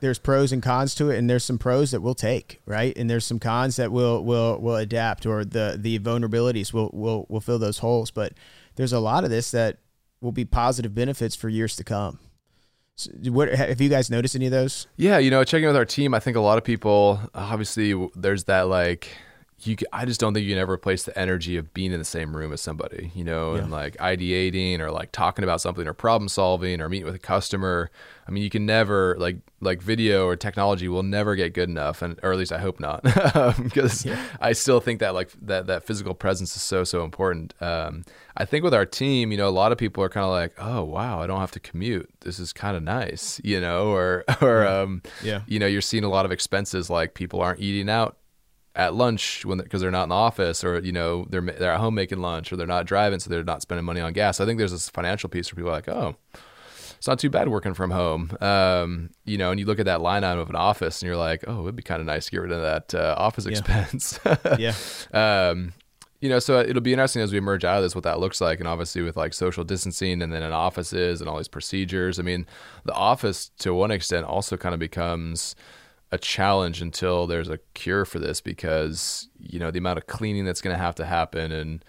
[0.00, 1.18] there's pros and cons to it.
[1.18, 2.92] And there's some pros that we'll take, right?
[2.98, 7.26] And there's some cons that will, will, will adapt or the, the vulnerabilities will, will,
[7.28, 8.10] will fill those holes.
[8.10, 8.32] But
[8.74, 9.78] there's a lot of this that
[10.20, 12.18] will be positive benefits for years to come.
[12.96, 14.88] So what have you guys noticed any of those?
[14.96, 18.44] Yeah, you know, checking with our team, I think a lot of people obviously there's
[18.44, 19.16] that like
[19.60, 22.04] you I just don't think you can ever replace the energy of being in the
[22.04, 23.62] same room as somebody, you know, yeah.
[23.62, 27.20] and like ideating or like talking about something or problem solving or meeting with a
[27.20, 27.90] customer.
[28.28, 32.02] I mean, you can never like like video or technology will never get good enough,
[32.02, 33.02] and or at least I hope not,
[33.62, 34.22] because yeah.
[34.40, 37.54] I still think that like that that physical presence is so so important.
[37.62, 38.04] Um,
[38.36, 40.52] I think with our team, you know, a lot of people are kind of like,
[40.58, 42.10] oh wow, I don't have to commute.
[42.20, 46.04] This is kind of nice, you know, or or um, yeah, you know, you're seeing
[46.04, 48.18] a lot of expenses like people aren't eating out
[48.76, 51.80] at lunch when because they're not in the office or you know they're they're at
[51.80, 54.38] home making lunch or they're not driving so they're not spending money on gas.
[54.38, 56.16] I think there's this financial piece where people are like, oh,
[56.96, 58.36] it's not too bad working from home.
[58.40, 61.16] Um, you know, and you look at that line item of an office and you're
[61.16, 63.50] like, oh, it'd be kind of nice to get rid of that uh, office yeah.
[63.52, 64.20] expense.
[64.58, 64.74] yeah.
[65.12, 65.72] Um,
[66.20, 68.40] you know, so it'll be interesting as we emerge out of this what that looks
[68.40, 72.18] like, and obviously with like social distancing and then in offices and all these procedures.
[72.18, 72.46] I mean,
[72.84, 75.54] the office to one extent also kind of becomes
[76.12, 80.44] a challenge until there's a cure for this because you know the amount of cleaning
[80.44, 81.84] that's going to have to happen and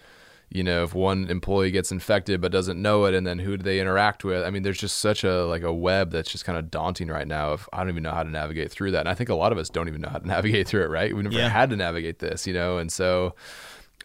[0.50, 3.62] you know if one employee gets infected but doesn't know it and then who do
[3.62, 4.44] they interact with?
[4.44, 7.28] I mean there's just such a like a web that's just kind of daunting right
[7.28, 9.00] now if i don't even know how to navigate through that.
[9.00, 10.90] And i think a lot of us don't even know how to navigate through it
[10.90, 11.14] right?
[11.14, 11.48] We've never yeah.
[11.48, 12.78] had to navigate this you know?
[12.78, 13.34] And so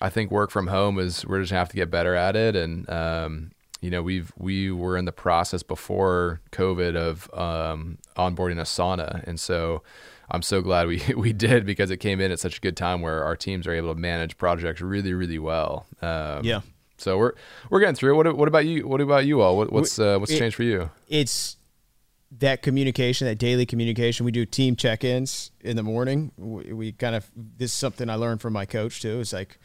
[0.02, 2.56] i think work from home is we're just gonna have to get better at it
[2.56, 3.52] and um,
[3.84, 9.40] you know we've we were in the process before covid of um, onboarding Asana and
[9.40, 9.84] so
[10.32, 13.02] i'm so glad we we did because it came in at such a good time
[13.02, 16.62] where our teams are able to manage projects really really well um, yeah
[16.98, 17.34] so we're
[17.70, 20.32] we're getting through what what about you what about you all what, what's uh, what's
[20.32, 21.58] it, changed for you it's
[22.40, 24.26] that communication, that daily communication.
[24.26, 26.32] We do team check-ins in the morning.
[26.36, 29.20] We, we, kind of this is something I learned from my coach too.
[29.20, 29.60] It's like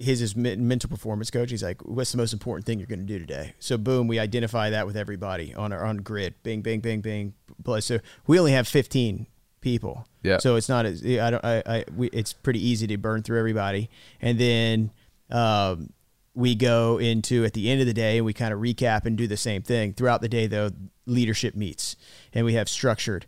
[0.00, 1.50] his is mental performance coach.
[1.50, 4.18] He's like, "What's the most important thing you're going to do today?" So boom, we
[4.18, 6.34] identify that with everybody on our on grid.
[6.42, 7.34] Bing, bing, bing, bing.
[7.80, 9.26] So we only have 15
[9.60, 10.06] people.
[10.22, 10.38] Yeah.
[10.38, 13.38] So it's not as I don't I, I we, it's pretty easy to burn through
[13.38, 14.90] everybody, and then
[15.30, 15.92] um,
[16.34, 19.16] we go into at the end of the day and we kind of recap and
[19.16, 20.46] do the same thing throughout the day.
[20.46, 20.70] Though
[21.06, 21.96] leadership meets
[22.32, 23.26] and we have structured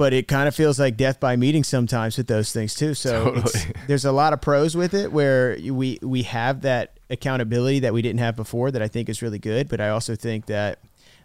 [0.00, 2.94] but it kind of feels like death by meeting sometimes with those things too.
[2.94, 3.74] So totally.
[3.86, 8.00] there's a lot of pros with it where we we have that accountability that we
[8.00, 9.68] didn't have before that I think is really good.
[9.68, 10.78] But I also think that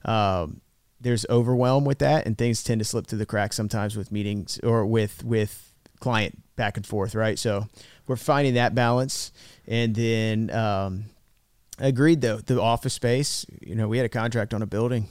[0.04, 0.60] um,
[1.00, 4.60] there's overwhelm with that, and things tend to slip through the cracks sometimes with meetings
[4.62, 7.40] or with with client back and forth, right?
[7.40, 7.68] So
[8.08, 9.32] we're finding that balance,
[9.66, 11.06] and then um,
[11.80, 13.46] agreed though the office space.
[13.62, 15.08] You know, we had a contract on a building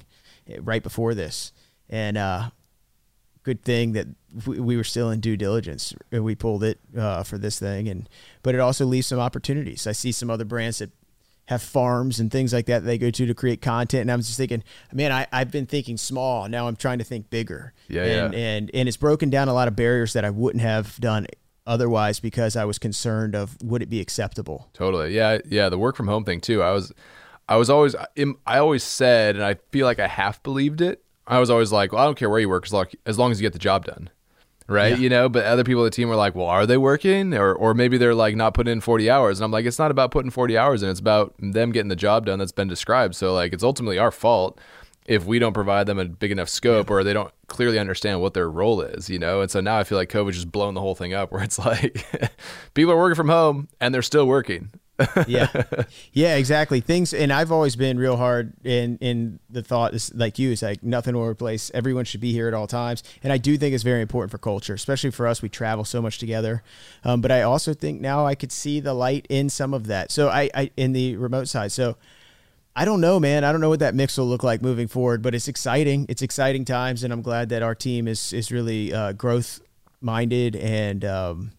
[0.50, 1.50] eh, right before this,
[1.88, 2.50] and uh,
[3.44, 4.08] good thing that
[4.46, 5.94] we, were still in due diligence.
[6.10, 8.08] We pulled it uh, for this thing, and
[8.42, 9.86] but it also leaves some opportunities.
[9.86, 10.90] I see some other brands that
[11.46, 14.20] have farms and things like that, that they go to to create content, and I'm
[14.20, 16.48] just thinking, man, I, I've been thinking small.
[16.48, 17.74] Now I'm trying to think bigger.
[17.88, 18.40] Yeah, and, yeah.
[18.40, 21.26] and and it's broken down a lot of barriers that I wouldn't have done
[21.66, 24.68] otherwise because I was concerned of would it be acceptable.
[24.72, 25.14] Totally.
[25.14, 25.68] Yeah, yeah.
[25.68, 26.62] The work from home thing too.
[26.62, 26.92] I was.
[27.46, 27.94] I was always
[28.46, 31.92] I always said and I feel like I half believed it I was always like,
[31.92, 33.58] well, I don't care where you work as long as, long as you get the
[33.58, 34.10] job done.
[34.66, 34.92] Right.
[34.92, 34.96] Yeah.
[34.96, 37.34] You know, but other people on the team were like, well, are they working?
[37.34, 39.38] Or, or maybe they're like not putting in 40 hours.
[39.38, 40.88] And I'm like, it's not about putting 40 hours in.
[40.88, 43.14] It's about them getting the job done that's been described.
[43.14, 44.58] So, like, it's ultimately our fault
[45.06, 48.32] if we don't provide them a big enough scope or they don't clearly understand what
[48.32, 49.42] their role is, you know?
[49.42, 51.58] And so now I feel like COVID just blown the whole thing up where it's
[51.64, 52.02] like
[52.72, 54.70] people are working from home and they're still working
[55.26, 55.48] yeah,
[56.12, 56.80] yeah, exactly.
[56.80, 60.62] Things, and I've always been real hard in in the thought is like you is
[60.62, 61.70] like nothing will replace.
[61.74, 64.38] Everyone should be here at all times, and I do think it's very important for
[64.38, 65.42] culture, especially for us.
[65.42, 66.62] We travel so much together,
[67.02, 70.12] um, but I also think now I could see the light in some of that.
[70.12, 71.72] So I, I in the remote side.
[71.72, 71.96] So
[72.76, 73.42] I don't know, man.
[73.42, 76.06] I don't know what that mix will look like moving forward, but it's exciting.
[76.08, 79.60] It's exciting times, and I'm glad that our team is is really uh, growth
[80.00, 81.04] minded and.
[81.04, 81.52] Um,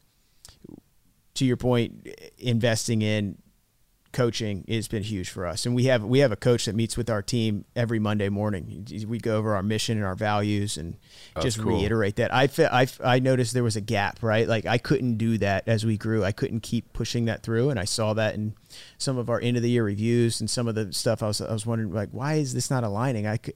[1.35, 3.37] to your point, investing in
[4.15, 5.65] coaching has been huge for us.
[5.65, 8.87] And we have we have a coach that meets with our team every Monday morning.
[9.05, 10.95] We go over our mission and our values and
[11.33, 11.77] That's just cool.
[11.77, 12.33] reiterate that.
[12.33, 14.47] I I I noticed there was a gap, right?
[14.47, 16.23] Like I couldn't do that as we grew.
[16.23, 18.55] I couldn't keep pushing that through, and I saw that in
[18.97, 21.21] some of our end of the year reviews and some of the stuff.
[21.21, 23.27] I was I was wondering like, why is this not aligning?
[23.27, 23.55] I could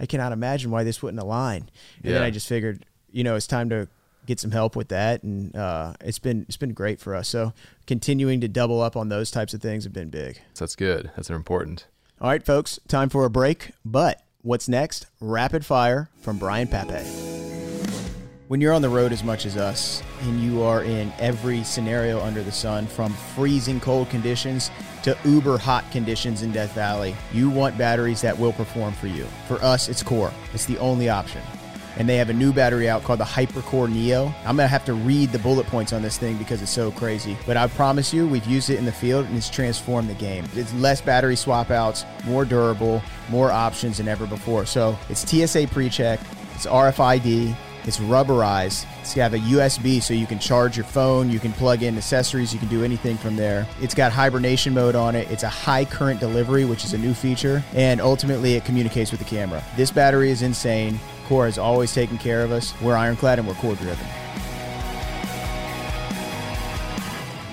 [0.00, 1.70] I cannot imagine why this wouldn't align.
[1.98, 2.14] And yeah.
[2.14, 3.88] then I just figured, you know, it's time to
[4.26, 7.28] get some help with that, and uh, it's been it's been great for us.
[7.28, 7.52] So
[7.86, 10.36] continuing to double up on those types of things have been big.
[10.54, 11.10] So that's good.
[11.16, 11.86] That's important.
[12.20, 13.70] All right, folks, time for a break.
[13.84, 15.06] But what's next?
[15.20, 17.04] Rapid fire from Brian Pape.
[18.48, 22.20] When you're on the road as much as us, and you are in every scenario
[22.20, 24.72] under the sun, from freezing cold conditions
[25.04, 29.24] to uber hot conditions in Death Valley, you want batteries that will perform for you.
[29.46, 30.32] For us, it's Core.
[30.52, 31.42] It's the only option
[32.00, 34.34] and they have a new battery out called the HyperCore Neo.
[34.46, 37.36] I'm gonna have to read the bullet points on this thing because it's so crazy.
[37.44, 40.46] But I promise you, we've used it in the field and it's transformed the game.
[40.54, 44.64] It's less battery swap outs, more durable, more options than ever before.
[44.64, 46.20] So it's TSA pre-check,
[46.54, 48.86] it's RFID, it's rubberized.
[49.02, 52.54] It's got a USB so you can charge your phone, you can plug in accessories,
[52.54, 53.66] you can do anything from there.
[53.82, 55.30] It's got hibernation mode on it.
[55.30, 59.20] It's a high current delivery, which is a new feature, and ultimately it communicates with
[59.20, 59.62] the camera.
[59.76, 60.98] This battery is insane.
[61.30, 62.74] Core has always taken care of us.
[62.80, 64.04] We're ironclad and we're core driven.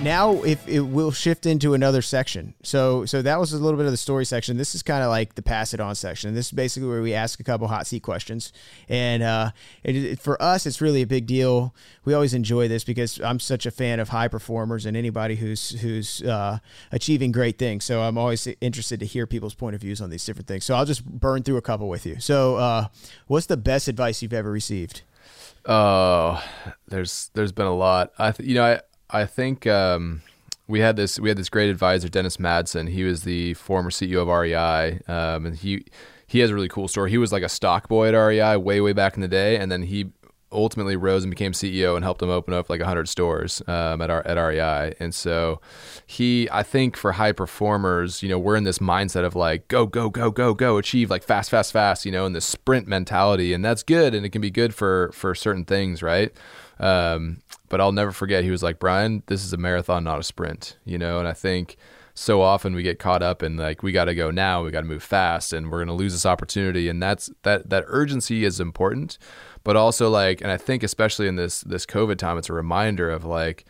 [0.02, 2.54] Now if it will shift into another section.
[2.62, 4.56] So so that was a little bit of the story section.
[4.56, 6.34] This is kind of like the pass it on section.
[6.34, 8.52] This is basically where we ask a couple hot seat questions.
[8.88, 9.50] And uh,
[9.82, 11.74] it, it, for us, it's really a big deal.
[12.04, 15.70] We always enjoy this because I'm such a fan of high performers and anybody who's
[15.80, 16.58] who's uh,
[16.92, 17.84] achieving great things.
[17.84, 20.64] So I'm always interested to hear people's point of views on these different things.
[20.64, 22.20] So I'll just burn through a couple with you.
[22.20, 22.88] So uh,
[23.26, 25.02] what's the best advice you've ever received?
[25.66, 26.42] Oh,
[26.86, 28.12] there's there's been a lot.
[28.18, 28.80] I th- you know I
[29.10, 30.22] I think um,
[30.66, 32.88] we had this we had this great advisor Dennis Madsen.
[32.88, 35.84] He was the former CEO of REI, um, and he
[36.26, 37.10] he has a really cool story.
[37.10, 39.72] He was like a stock boy at REI way way back in the day, and
[39.72, 40.12] then he
[40.50, 44.10] ultimately rose and became CEO and helped them open up like 100 stores um, at
[44.10, 44.94] our at REI.
[44.98, 45.60] And so
[46.06, 49.86] he, I think for high performers, you know, we're in this mindset of like go
[49.86, 53.52] go go go go achieve like fast fast fast, you know, in this sprint mentality,
[53.52, 56.32] and that's good and it can be good for for certain things, right?
[56.78, 60.22] Um, but I'll never forget he was like, Brian, this is a marathon, not a
[60.22, 61.76] sprint, you know, and I think
[62.18, 64.80] so often we get caught up in like we got to go now we got
[64.80, 68.44] to move fast and we're going to lose this opportunity and that's that that urgency
[68.44, 69.18] is important
[69.62, 73.08] but also like and i think especially in this this covid time it's a reminder
[73.08, 73.66] of like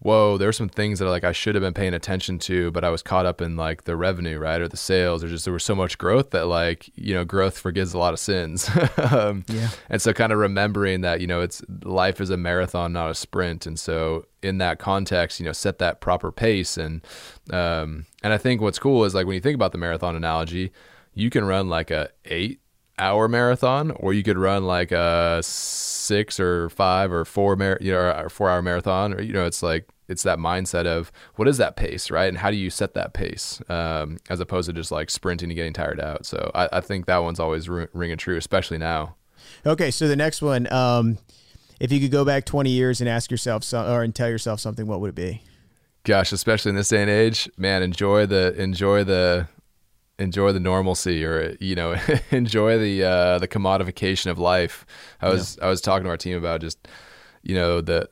[0.00, 2.90] whoa, there's some things that like I should have been paying attention to, but I
[2.90, 5.64] was caught up in like the revenue, right, or the sales, or just there was
[5.64, 8.70] so much growth that like you know growth forgives a lot of sins.
[9.10, 9.70] um, yeah.
[9.88, 13.14] And so kind of remembering that you know it's life is a marathon, not a
[13.14, 17.04] sprint, and so in that context, you know, set that proper pace and
[17.52, 20.72] um, and I think what's cool is like when you think about the marathon analogy,
[21.14, 22.60] you can run like a eight
[22.98, 27.92] hour marathon or you could run like a six or five or four mar- you
[27.92, 31.48] know or four hour marathon or you know it's like it's that mindset of what
[31.48, 32.28] is that pace right?
[32.28, 35.56] And how do you set that pace um, as opposed to just like sprinting and
[35.56, 36.24] getting tired out?
[36.24, 39.16] So i, I think that one's always r- ringing true especially now.
[39.64, 41.18] Okay so the next one um,
[41.80, 44.60] if you could go back 20 years and ask yourself some, or and tell yourself
[44.60, 45.42] something what would it be?
[46.04, 49.48] Gosh especially in this day and age man enjoy the enjoy the
[50.18, 51.96] enjoy the normalcy or you know
[52.30, 54.86] enjoy the uh, the commodification of life.
[55.20, 55.66] I was yeah.
[55.66, 56.88] I was talking to our team about just
[57.42, 58.08] you know the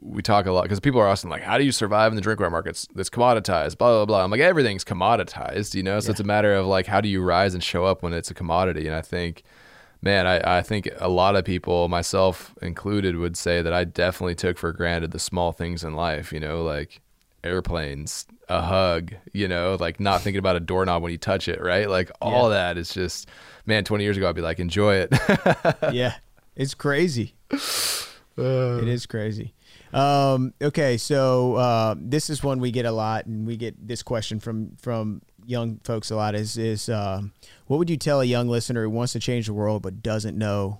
[0.00, 2.22] we talk a lot because people are asking like how do you survive in the
[2.22, 6.10] drinkware markets that's commoditized blah blah blah i'm like everything's commoditized you know so yeah.
[6.10, 8.34] it's a matter of like how do you rise and show up when it's a
[8.34, 9.42] commodity and i think
[10.02, 14.34] man I, I think a lot of people myself included would say that i definitely
[14.34, 17.00] took for granted the small things in life you know like
[17.44, 21.60] airplanes, a hug, you know, like not thinking about a doorknob when you touch it,
[21.60, 21.88] right?
[21.88, 22.56] Like all yeah.
[22.56, 23.28] that is just,
[23.66, 25.14] man, 20 years ago, I'd be like, enjoy it.
[25.92, 26.14] yeah,
[26.56, 27.34] it's crazy.
[27.52, 29.54] Uh, it is crazy.
[29.92, 34.02] Um, okay, so uh, this is one we get a lot, and we get this
[34.02, 36.34] question from from young folks a lot.
[36.34, 37.22] Is is uh,
[37.66, 40.38] what would you tell a young listener who wants to change the world but doesn't
[40.38, 40.78] know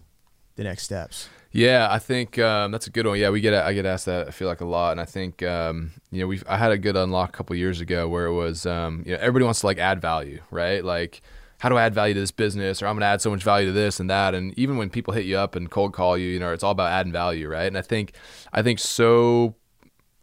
[0.54, 1.28] the next steps?
[1.52, 3.18] Yeah, I think um, that's a good one.
[3.18, 5.42] Yeah, we get I get asked that I feel like a lot, and I think
[5.42, 8.32] um, you know we I had a good unlock a couple years ago where it
[8.32, 10.84] was um, you know everybody wants to like add value, right?
[10.84, 11.22] Like
[11.58, 13.42] how do I add value to this business, or I'm going to add so much
[13.42, 16.16] value to this and that, and even when people hit you up and cold call
[16.16, 17.66] you, you know it's all about adding value, right?
[17.66, 18.12] And I think
[18.52, 19.56] I think so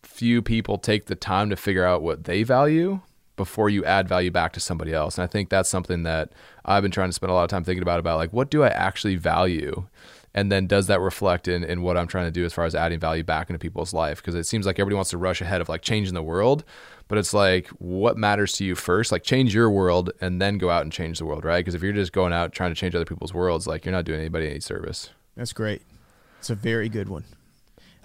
[0.04, 3.02] few people take the time to figure out what they value
[3.36, 5.18] before you add value back to somebody else.
[5.18, 6.32] And I think that's something that
[6.66, 8.64] I've been trying to spend a lot of time thinking about about like what do
[8.64, 9.88] I actually value?
[10.38, 12.76] And then does that reflect in, in what i'm trying to do as far as
[12.76, 14.18] adding value back into people's life?
[14.18, 16.64] Because it seems like everybody wants to rush ahead of like changing the world
[17.08, 19.12] but it's like what matters to you first?
[19.12, 21.58] Like change your world and then go out and change the world right?
[21.58, 24.06] Because if you're just going out trying to change other people's worlds like you're not
[24.06, 25.10] doing anybody any service.
[25.36, 25.82] That's great.
[26.38, 27.24] It's a very good one.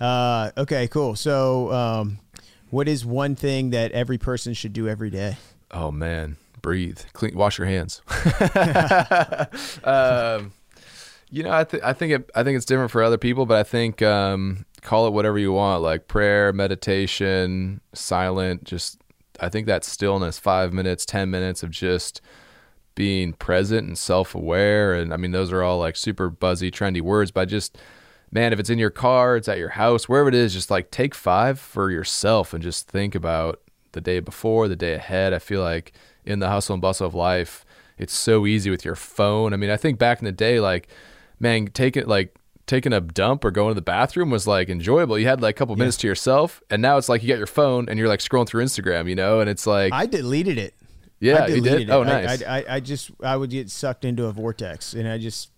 [0.00, 1.14] Uh, okay cool.
[1.16, 2.18] So um,
[2.70, 5.36] what is one thing that every person should do every day?
[5.70, 6.38] Oh man.
[6.62, 7.00] Breathe.
[7.12, 8.00] Clean wash your hands.
[9.84, 10.52] Um,
[11.32, 12.30] you know, I, th- I think it.
[12.34, 15.50] I think it's different for other people, but I think um, call it whatever you
[15.50, 18.64] want, like prayer, meditation, silent.
[18.64, 18.98] Just
[19.40, 22.20] I think that stillness, five minutes, ten minutes of just
[22.94, 27.30] being present and self-aware, and I mean those are all like super buzzy, trendy words,
[27.30, 27.78] but just
[28.30, 30.90] man, if it's in your car, it's at your house, wherever it is, just like
[30.90, 35.32] take five for yourself and just think about the day before, the day ahead.
[35.32, 35.92] I feel like
[36.26, 37.64] in the hustle and bustle of life,
[37.96, 39.54] it's so easy with your phone.
[39.54, 40.88] I mean, I think back in the day, like
[41.42, 45.18] man, taking like taking a dump or going to the bathroom was like enjoyable.
[45.18, 45.80] You had like a couple yeah.
[45.80, 48.46] minutes to yourself, and now it's like you got your phone and you're like scrolling
[48.46, 50.74] through Instagram, you know, and it's like I deleted it.
[51.20, 51.82] Yeah, you did.
[51.82, 51.90] It.
[51.90, 52.42] Oh, nice.
[52.42, 55.50] I, I, I just I would get sucked into a vortex, and I just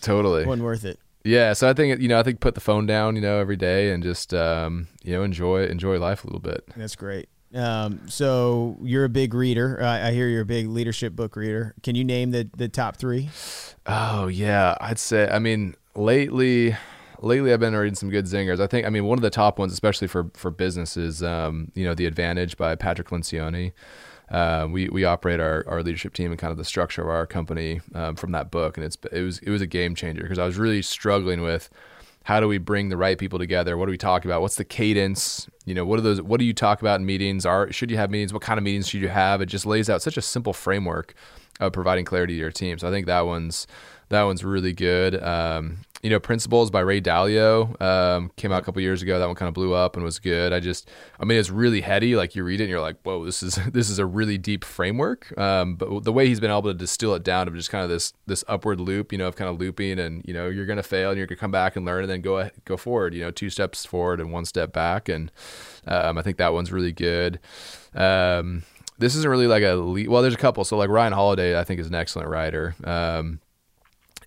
[0.00, 0.98] totally wasn't worth it.
[1.24, 3.56] Yeah, so I think you know I think put the phone down, you know, every
[3.56, 6.68] day and just um, you know enjoy enjoy life a little bit.
[6.76, 7.28] That's great.
[7.54, 9.82] Um, so you're a big reader.
[9.82, 11.74] I, I hear you're a big leadership book reader.
[11.82, 13.30] Can you name the the top three?
[13.86, 15.28] Oh yeah, I'd say.
[15.28, 16.76] I mean, lately,
[17.20, 18.60] lately I've been reading some good zingers.
[18.60, 21.70] I think I mean one of the top ones, especially for for business, is um,
[21.74, 23.72] you know the Advantage by Patrick Lencioni.
[24.30, 27.26] Uh, we we operate our, our leadership team and kind of the structure of our
[27.26, 30.38] company um, from that book, and it's it was it was a game changer because
[30.38, 31.68] I was really struggling with
[32.24, 33.76] how do we bring the right people together?
[33.76, 34.42] What do we talk about?
[34.42, 35.48] What's the cadence?
[35.64, 36.22] You know, what are those?
[36.22, 37.44] What do you talk about in meetings?
[37.46, 38.32] Are should you have meetings?
[38.32, 39.40] What kind of meetings should you have?
[39.40, 41.14] It just lays out such a simple framework
[41.60, 42.78] of providing clarity to your team.
[42.78, 43.66] So I think that one's
[44.12, 45.22] that one's really good.
[45.22, 49.18] Um, you know, Principles by Ray Dalio um, came out a couple years ago.
[49.18, 50.52] That one kind of blew up and was good.
[50.52, 52.14] I just, I mean, it's really heady.
[52.14, 54.64] Like you read it and you're like, whoa, this is this is a really deep
[54.64, 55.36] framework.
[55.38, 57.88] Um, but the way he's been able to distill it down to just kind of
[57.88, 60.82] this this upward loop, you know, of kind of looping, and you know, you're gonna
[60.82, 63.14] fail and you're gonna come back and learn, and then go go forward.
[63.14, 65.32] You know, two steps forward and one step back, and
[65.86, 67.38] um, I think that one's really good.
[67.94, 68.64] Um,
[68.98, 70.20] this isn't really like a well.
[70.20, 70.64] There's a couple.
[70.64, 72.74] So like Ryan Holiday, I think is an excellent writer.
[72.84, 73.40] Um,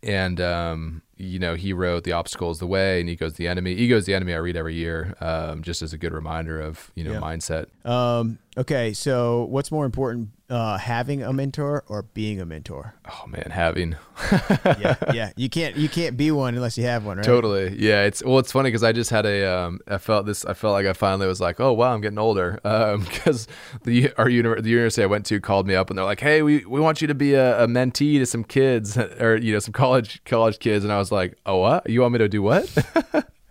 [0.06, 3.74] and um, you know he wrote the obstacle is the way and ego's the enemy
[3.74, 7.04] ego's the enemy i read every year um, just as a good reminder of you
[7.04, 7.20] know yeah.
[7.20, 12.94] mindset um, okay so what's more important uh, having a mentor or being a mentor?
[13.10, 13.96] Oh man, having.
[14.80, 15.32] yeah, yeah.
[15.36, 17.26] You can't you can't be one unless you have one, right?
[17.26, 17.76] Totally.
[17.80, 18.04] Yeah.
[18.04, 20.46] It's well, it's funny because I just had a um, I felt this.
[20.46, 22.60] I felt like I finally was like, oh wow, I'm getting older.
[22.64, 26.06] Because um, the our uni- the university I went to called me up and they're
[26.06, 29.38] like, hey, we, we want you to be a, a mentee to some kids or
[29.38, 31.90] you know some college college kids, and I was like, oh what?
[31.90, 32.70] You want me to do what?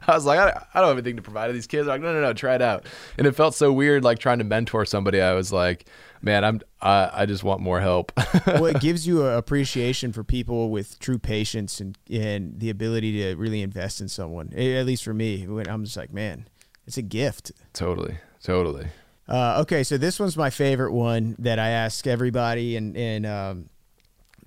[0.08, 1.86] I was like, I, I don't have anything to provide to these kids.
[1.86, 2.86] They're like, no, no, no, try it out.
[3.18, 5.20] And it felt so weird, like trying to mentor somebody.
[5.20, 5.86] I was like,
[6.22, 8.12] man, I'm, I, I just want more help.
[8.46, 13.22] well, it gives you an appreciation for people with true patience and and the ability
[13.22, 14.52] to really invest in someone.
[14.52, 16.48] At least for me, when I'm just like, man,
[16.86, 17.52] it's a gift.
[17.72, 18.88] Totally, totally.
[19.26, 23.68] Uh, okay, so this one's my favorite one that I ask everybody, and and um,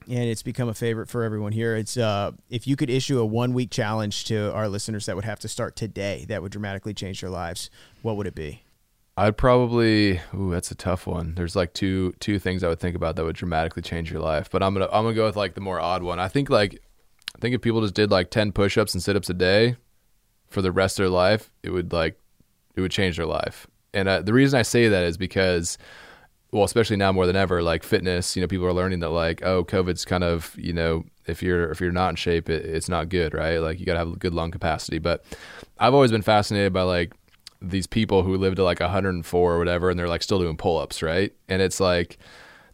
[0.07, 1.75] and it's become a favorite for everyone here.
[1.75, 5.25] It's uh, if you could issue a one week challenge to our listeners that would
[5.25, 7.69] have to start today, that would dramatically change their lives.
[8.01, 8.63] What would it be?
[9.17, 10.21] I'd probably.
[10.35, 11.33] Ooh, that's a tough one.
[11.35, 14.49] There's like two two things I would think about that would dramatically change your life.
[14.51, 16.19] But I'm gonna I'm gonna go with like the more odd one.
[16.19, 16.81] I think like
[17.35, 19.75] I think if people just did like ten push ups and sit ups a day
[20.47, 22.19] for the rest of their life, it would like
[22.75, 23.67] it would change their life.
[23.93, 25.79] And uh, the reason I say that is because
[26.51, 29.43] well, especially now more than ever, like fitness, you know, people are learning that like,
[29.43, 32.87] oh, COVID's kind of, you know, if you're if you're not in shape, it, it's
[32.87, 33.57] not good, right?
[33.57, 34.97] Like you got to have good lung capacity.
[34.97, 35.25] But
[35.77, 37.13] I've always been fascinated by like
[37.61, 40.77] these people who live to like 104 or whatever, and they're like still doing pull
[40.77, 41.33] ups, right?
[41.49, 42.17] And it's like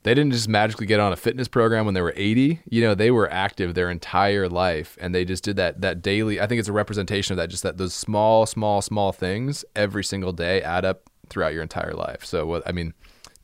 [0.04, 2.60] they didn't just magically get on a fitness program when they were 80.
[2.70, 6.40] You know, they were active their entire life, and they just did that that daily.
[6.40, 10.04] I think it's a representation of that, just that those small, small, small things every
[10.04, 12.24] single day add up throughout your entire life.
[12.24, 12.94] So what I mean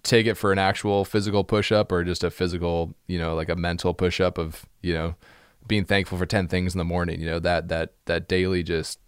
[0.03, 3.49] take it for an actual physical push up or just a physical, you know, like
[3.49, 5.15] a mental push up of, you know,
[5.67, 8.99] being thankful for 10 things in the morning, you know, that, that, that daily just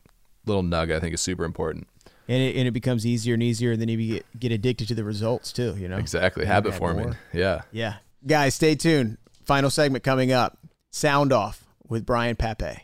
[0.46, 1.88] little nugget I think is super important.
[2.28, 3.72] And it, and it becomes easier and easier.
[3.72, 5.98] And then you get, get addicted to the results too, you know?
[5.98, 6.46] Exactly.
[6.46, 7.06] Habit forming.
[7.06, 7.20] More.
[7.34, 7.62] Yeah.
[7.72, 7.96] Yeah.
[8.26, 9.18] Guys, stay tuned.
[9.46, 10.58] Final segment coming up.
[10.92, 12.78] Sound off with Brian Pape.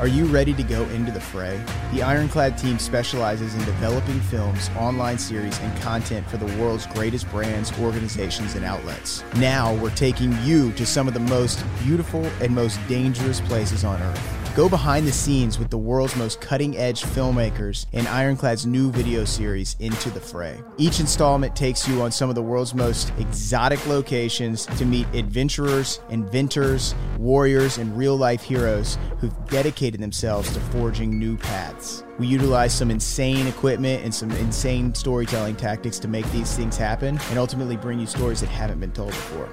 [0.00, 1.62] Are you ready to go into the fray?
[1.92, 7.28] The Ironclad team specializes in developing films, online series, and content for the world's greatest
[7.28, 9.22] brands, organizations, and outlets.
[9.36, 14.00] Now we're taking you to some of the most beautiful and most dangerous places on
[14.00, 14.39] earth.
[14.56, 19.24] Go behind the scenes with the world's most cutting edge filmmakers in Ironclad's new video
[19.24, 20.60] series, Into the Fray.
[20.76, 26.00] Each installment takes you on some of the world's most exotic locations to meet adventurers,
[26.10, 32.02] inventors, warriors, and real life heroes who've dedicated themselves to forging new paths.
[32.18, 37.20] We utilize some insane equipment and some insane storytelling tactics to make these things happen
[37.30, 39.48] and ultimately bring you stories that haven't been told before.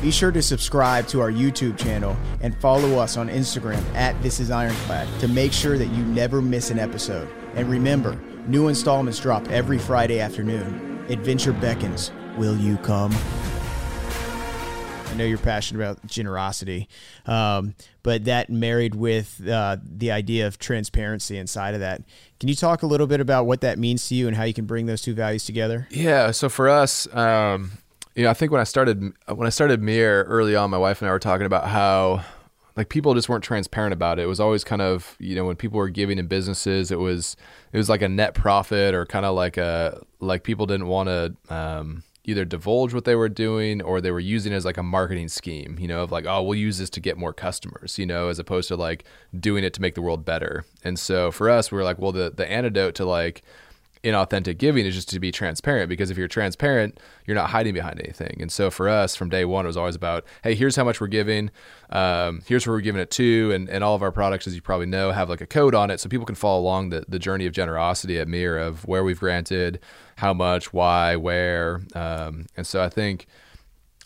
[0.00, 4.40] Be sure to subscribe to our YouTube channel and follow us on Instagram at This
[4.40, 7.28] Is Ironclad to make sure that you never miss an episode.
[7.54, 11.04] And remember, new installments drop every Friday afternoon.
[11.08, 12.10] Adventure beckons.
[12.36, 13.12] Will you come?
[15.12, 16.88] I know you're passionate about generosity,
[17.26, 22.00] um, but that married with uh, the idea of transparency inside of that.
[22.40, 24.54] Can you talk a little bit about what that means to you and how you
[24.54, 25.86] can bring those two values together?
[25.90, 26.30] Yeah.
[26.30, 27.72] So for us, um,
[28.14, 31.00] you know, I think when I started when I started MiiR early on, my wife
[31.00, 32.24] and I were talking about how
[32.76, 34.22] like people just weren't transparent about it.
[34.22, 37.36] It was always kind of you know when people were giving in businesses, it was
[37.72, 41.08] it was like a net profit or kind of like a like people didn't want
[41.08, 44.76] to um, either divulge what they were doing or they were using it as like
[44.76, 45.78] a marketing scheme.
[45.80, 47.98] You know, of like oh we'll use this to get more customers.
[47.98, 49.04] You know, as opposed to like
[49.38, 50.66] doing it to make the world better.
[50.84, 53.42] And so for us, we were like, well the the antidote to like
[54.04, 58.00] inauthentic giving is just to be transparent because if you're transparent you're not hiding behind
[58.00, 58.38] anything.
[58.40, 61.00] And so for us from day one it was always about hey here's how much
[61.00, 61.50] we're giving.
[61.90, 64.62] Um, here's where we're giving it to and, and all of our products as you
[64.62, 66.00] probably know have like a code on it.
[66.00, 69.20] So people can follow along the, the journey of generosity at MiiR of where we've
[69.20, 69.78] granted
[70.16, 71.80] how much why where.
[71.94, 73.26] Um, and so i think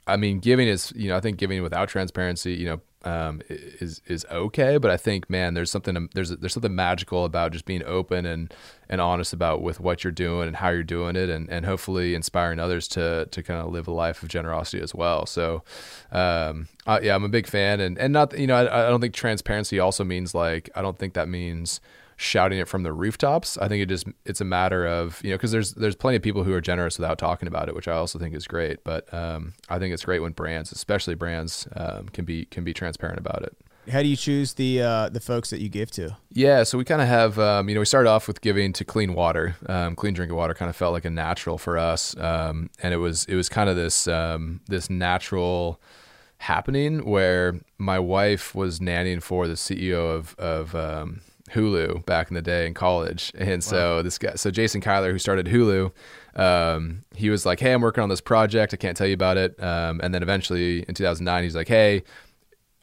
[0.07, 4.03] i mean giving is you know i think giving without transparency you know um, is
[4.07, 4.79] is okay.
[4.79, 8.53] But I think, man, there's something there's there's something magical about just being open and
[8.89, 12.15] and honest about with what you're doing and how you're doing it, and and hopefully
[12.15, 15.27] inspiring others to to kind of live a life of generosity as well.
[15.27, 15.63] So,
[16.11, 19.01] um, uh, yeah, I'm a big fan, and and not you know I, I don't
[19.01, 21.81] think transparency also means like I don't think that means
[22.17, 23.59] shouting it from the rooftops.
[23.59, 26.23] I think it just it's a matter of you know because there's there's plenty of
[26.23, 28.83] people who are generous without talking about it, which I also think is great.
[28.85, 32.73] But um, I think it's great when brands, especially brands, um, can be can be
[32.73, 33.57] transparent about it.
[33.91, 36.17] How do you choose the uh, the folks that you give to?
[36.33, 38.85] Yeah, so we kind of have um, you know we started off with giving to
[38.85, 39.57] clean water.
[39.67, 42.99] Um, clean drinking water kind of felt like a natural for us, um, and it
[42.99, 45.81] was it was kind of this um, this natural
[46.39, 51.21] happening where my wife was nannying for the CEO of of um,
[51.53, 53.33] Hulu back in the day in college.
[53.37, 55.93] And so this guy, so Jason Kilar, who started Hulu,
[56.35, 58.75] um, he was like, Hey, I'm working on this project.
[58.75, 59.63] I can't tell you about it.
[59.63, 62.03] Um, and then eventually in 2009, he's like, Hey,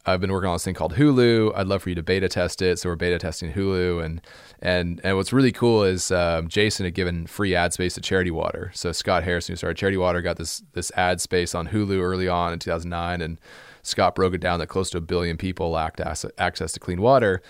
[0.06, 1.54] I've been working on this thing called Hulu.
[1.56, 2.78] I'd love for you to beta test it.
[2.78, 4.22] So we're beta testing Hulu, and
[4.62, 8.32] and and what's really cool is um, Jason had given free ad space to Charity
[8.32, 8.70] Water.
[8.74, 12.28] So Scott Harrison, who started Charity Water, got this this ad space on Hulu early
[12.28, 13.40] on in 2009, and
[13.82, 16.02] Scott broke it down that close to a billion people lacked
[16.38, 17.42] access to clean water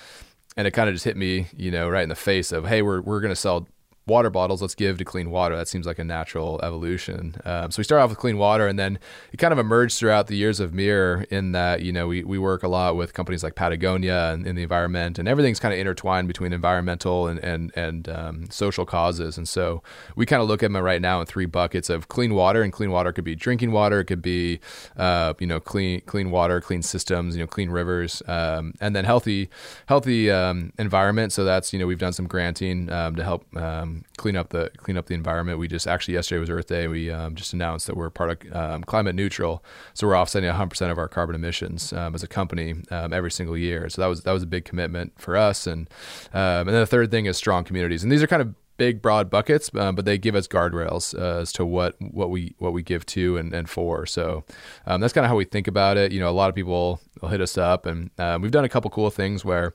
[0.55, 2.81] and it kind of just hit me, you know, right in the face of, hey,
[2.81, 3.67] we're we're going to sell
[4.05, 4.61] water bottles.
[4.61, 5.55] Let's give to clean water.
[5.55, 7.35] That seems like a natural evolution.
[7.45, 8.99] Um, so we start off with clean water, and then
[9.31, 12.37] it kind of emerged throughout the years of MiiR in that you know we, we
[12.37, 15.79] work a lot with companies like Patagonia and in the environment, and everything's kind of
[15.79, 19.37] intertwined between environmental and and and um, social causes.
[19.37, 19.81] And so
[20.15, 22.73] we kind of look at them right now in three buckets of clean water, and
[22.73, 24.59] clean water could be drinking water, it could be
[24.97, 29.05] uh, you know clean clean water, clean systems, you know clean rivers, um, and then
[29.05, 29.49] healthy
[29.85, 31.31] healthy um, environment.
[31.31, 33.45] So that's you know we've done some granting um, to help
[33.93, 35.59] um, clean up the clean up the environment.
[35.59, 36.87] We just actually yesterday was Earth Day.
[36.87, 39.63] We um, just announced that we're part of um, climate neutral,
[39.93, 43.31] so we're offsetting 100 percent of our carbon emissions um, as a company um, every
[43.31, 43.89] single year.
[43.89, 45.67] So that was that was a big commitment for us.
[45.67, 45.89] And
[46.33, 49.03] um, and then the third thing is strong communities, and these are kind of big
[49.03, 52.73] broad buckets, uh, but they give us guardrails uh, as to what what we what
[52.73, 54.05] we give to and, and for.
[54.05, 54.43] So
[54.85, 56.11] um, that's kind of how we think about it.
[56.11, 58.09] You know, a lot of people will hit us up, and
[58.41, 59.73] we've done a couple cool things where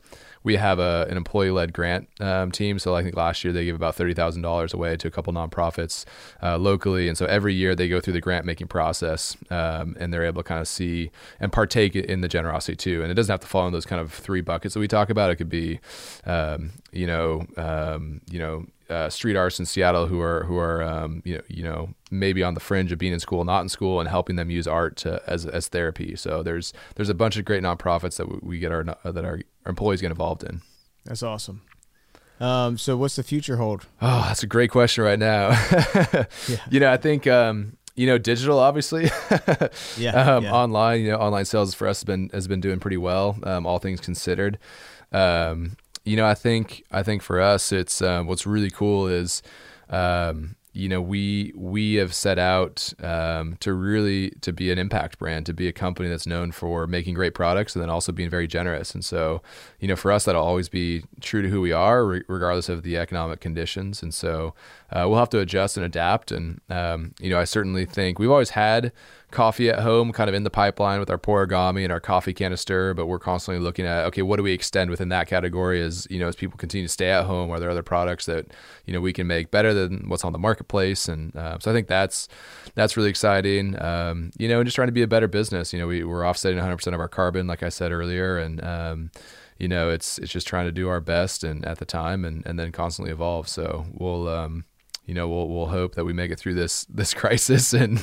[0.49, 2.79] we have a, an employee led grant um, team.
[2.79, 5.31] So I think last year they gave about thirty thousand dollars away to a couple
[5.35, 6.07] nonprofits
[6.43, 10.11] uh, locally, and so every year they go through the grant making process, um, and
[10.11, 13.03] they're able to kind of see and partake in the generosity too.
[13.03, 15.11] And it doesn't have to fall in those kind of three buckets that we talk
[15.11, 15.31] about.
[15.31, 15.81] It could be,
[16.25, 20.83] um, you know, um, you know uh, street artists in Seattle who are who are
[20.83, 23.69] um, you know you know maybe on the fringe of being in school, not in
[23.69, 26.17] school, and helping them use art to, as as therapy.
[26.17, 29.73] So there's there's a bunch of great nonprofits that we get our that our, our
[29.73, 30.63] employees get involved in.
[31.05, 31.63] That's awesome.
[32.41, 33.87] Um, so what's the future hold?
[34.01, 35.51] Oh, that's a great question right now.
[36.49, 36.59] yeah.
[36.71, 39.05] You know, I think um, you know digital obviously
[39.97, 42.79] yeah, um, yeah, online you know online sales for us has been has been doing
[42.79, 44.59] pretty well um, all things considered
[45.11, 45.77] um,
[46.09, 49.43] you know, I think I think for us, it's uh, what's really cool is,
[49.91, 55.19] um, you know, we we have set out um, to really to be an impact
[55.19, 58.31] brand, to be a company that's known for making great products and then also being
[58.31, 58.95] very generous.
[58.95, 59.43] And so,
[59.81, 62.85] you know, for us, that'll always be true to who we are, re- regardless of
[62.85, 64.05] the economic conditions.
[64.05, 64.55] And so,
[64.91, 66.31] uh, we'll have to adjust and adapt.
[66.31, 68.93] And um, you know, I certainly think we've always had
[69.31, 72.95] coffee at home kind of in the pipeline with our Pourigami and our coffee canister,
[72.95, 76.19] but we're constantly looking at okay, what do we extend within that category as you
[76.19, 77.51] know as people continue to stay at home?
[77.51, 78.47] Are there other products that
[78.89, 81.09] you know we can make better than what's on the marketplace?
[81.09, 82.27] And uh, so I think that's
[82.75, 83.81] that's really exciting.
[83.81, 85.75] Um, you know, and just trying to be a better business.
[85.75, 89.11] You know, we, we're offsetting 100% of our carbon, like I said earlier, and um,
[89.59, 92.43] you know, it's it's just trying to do our best and at the time and
[92.47, 93.47] and then constantly evolve.
[93.47, 94.65] So we'll um,
[95.05, 98.03] you know, we'll we'll hope that we make it through this this crisis and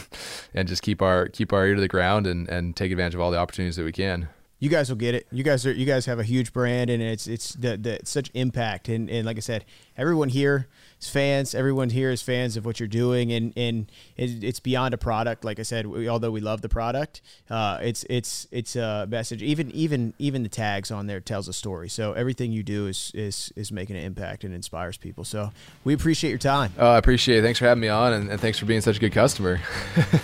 [0.53, 3.21] and just keep our keep our ear to the ground and and take advantage of
[3.21, 4.29] all the opportunities that we can.
[4.65, 5.27] You guys will get it.
[5.31, 8.31] You guys are you guys have a huge brand and it's it's the, the such
[8.33, 9.63] impact and and like I said,
[9.95, 10.67] everyone here
[10.99, 11.53] is fans.
[11.53, 15.45] Everyone here is fans of what you're doing, and and it's beyond a product.
[15.45, 19.43] Like I said, we, although we love the product, uh, it's it's it's a message.
[19.43, 21.87] Even even even the tags on there tells a story.
[21.87, 25.25] So everything you do is is is making an impact and inspires people.
[25.25, 25.51] So
[25.83, 26.73] we appreciate your time.
[26.79, 27.41] Oh, I appreciate it.
[27.43, 29.61] Thanks for having me on, and, and thanks for being such a good customer.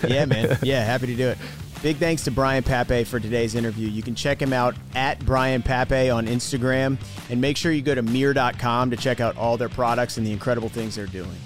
[0.08, 0.58] yeah, man.
[0.64, 1.38] Yeah, happy to do it.
[1.82, 3.88] Big thanks to Brian Pape for today's interview.
[3.88, 6.96] You can check him out at Brian Pape on Instagram
[7.28, 10.30] and make sure you go to miir.com to check out all their products and the
[10.30, 11.36] incredible things they're doing.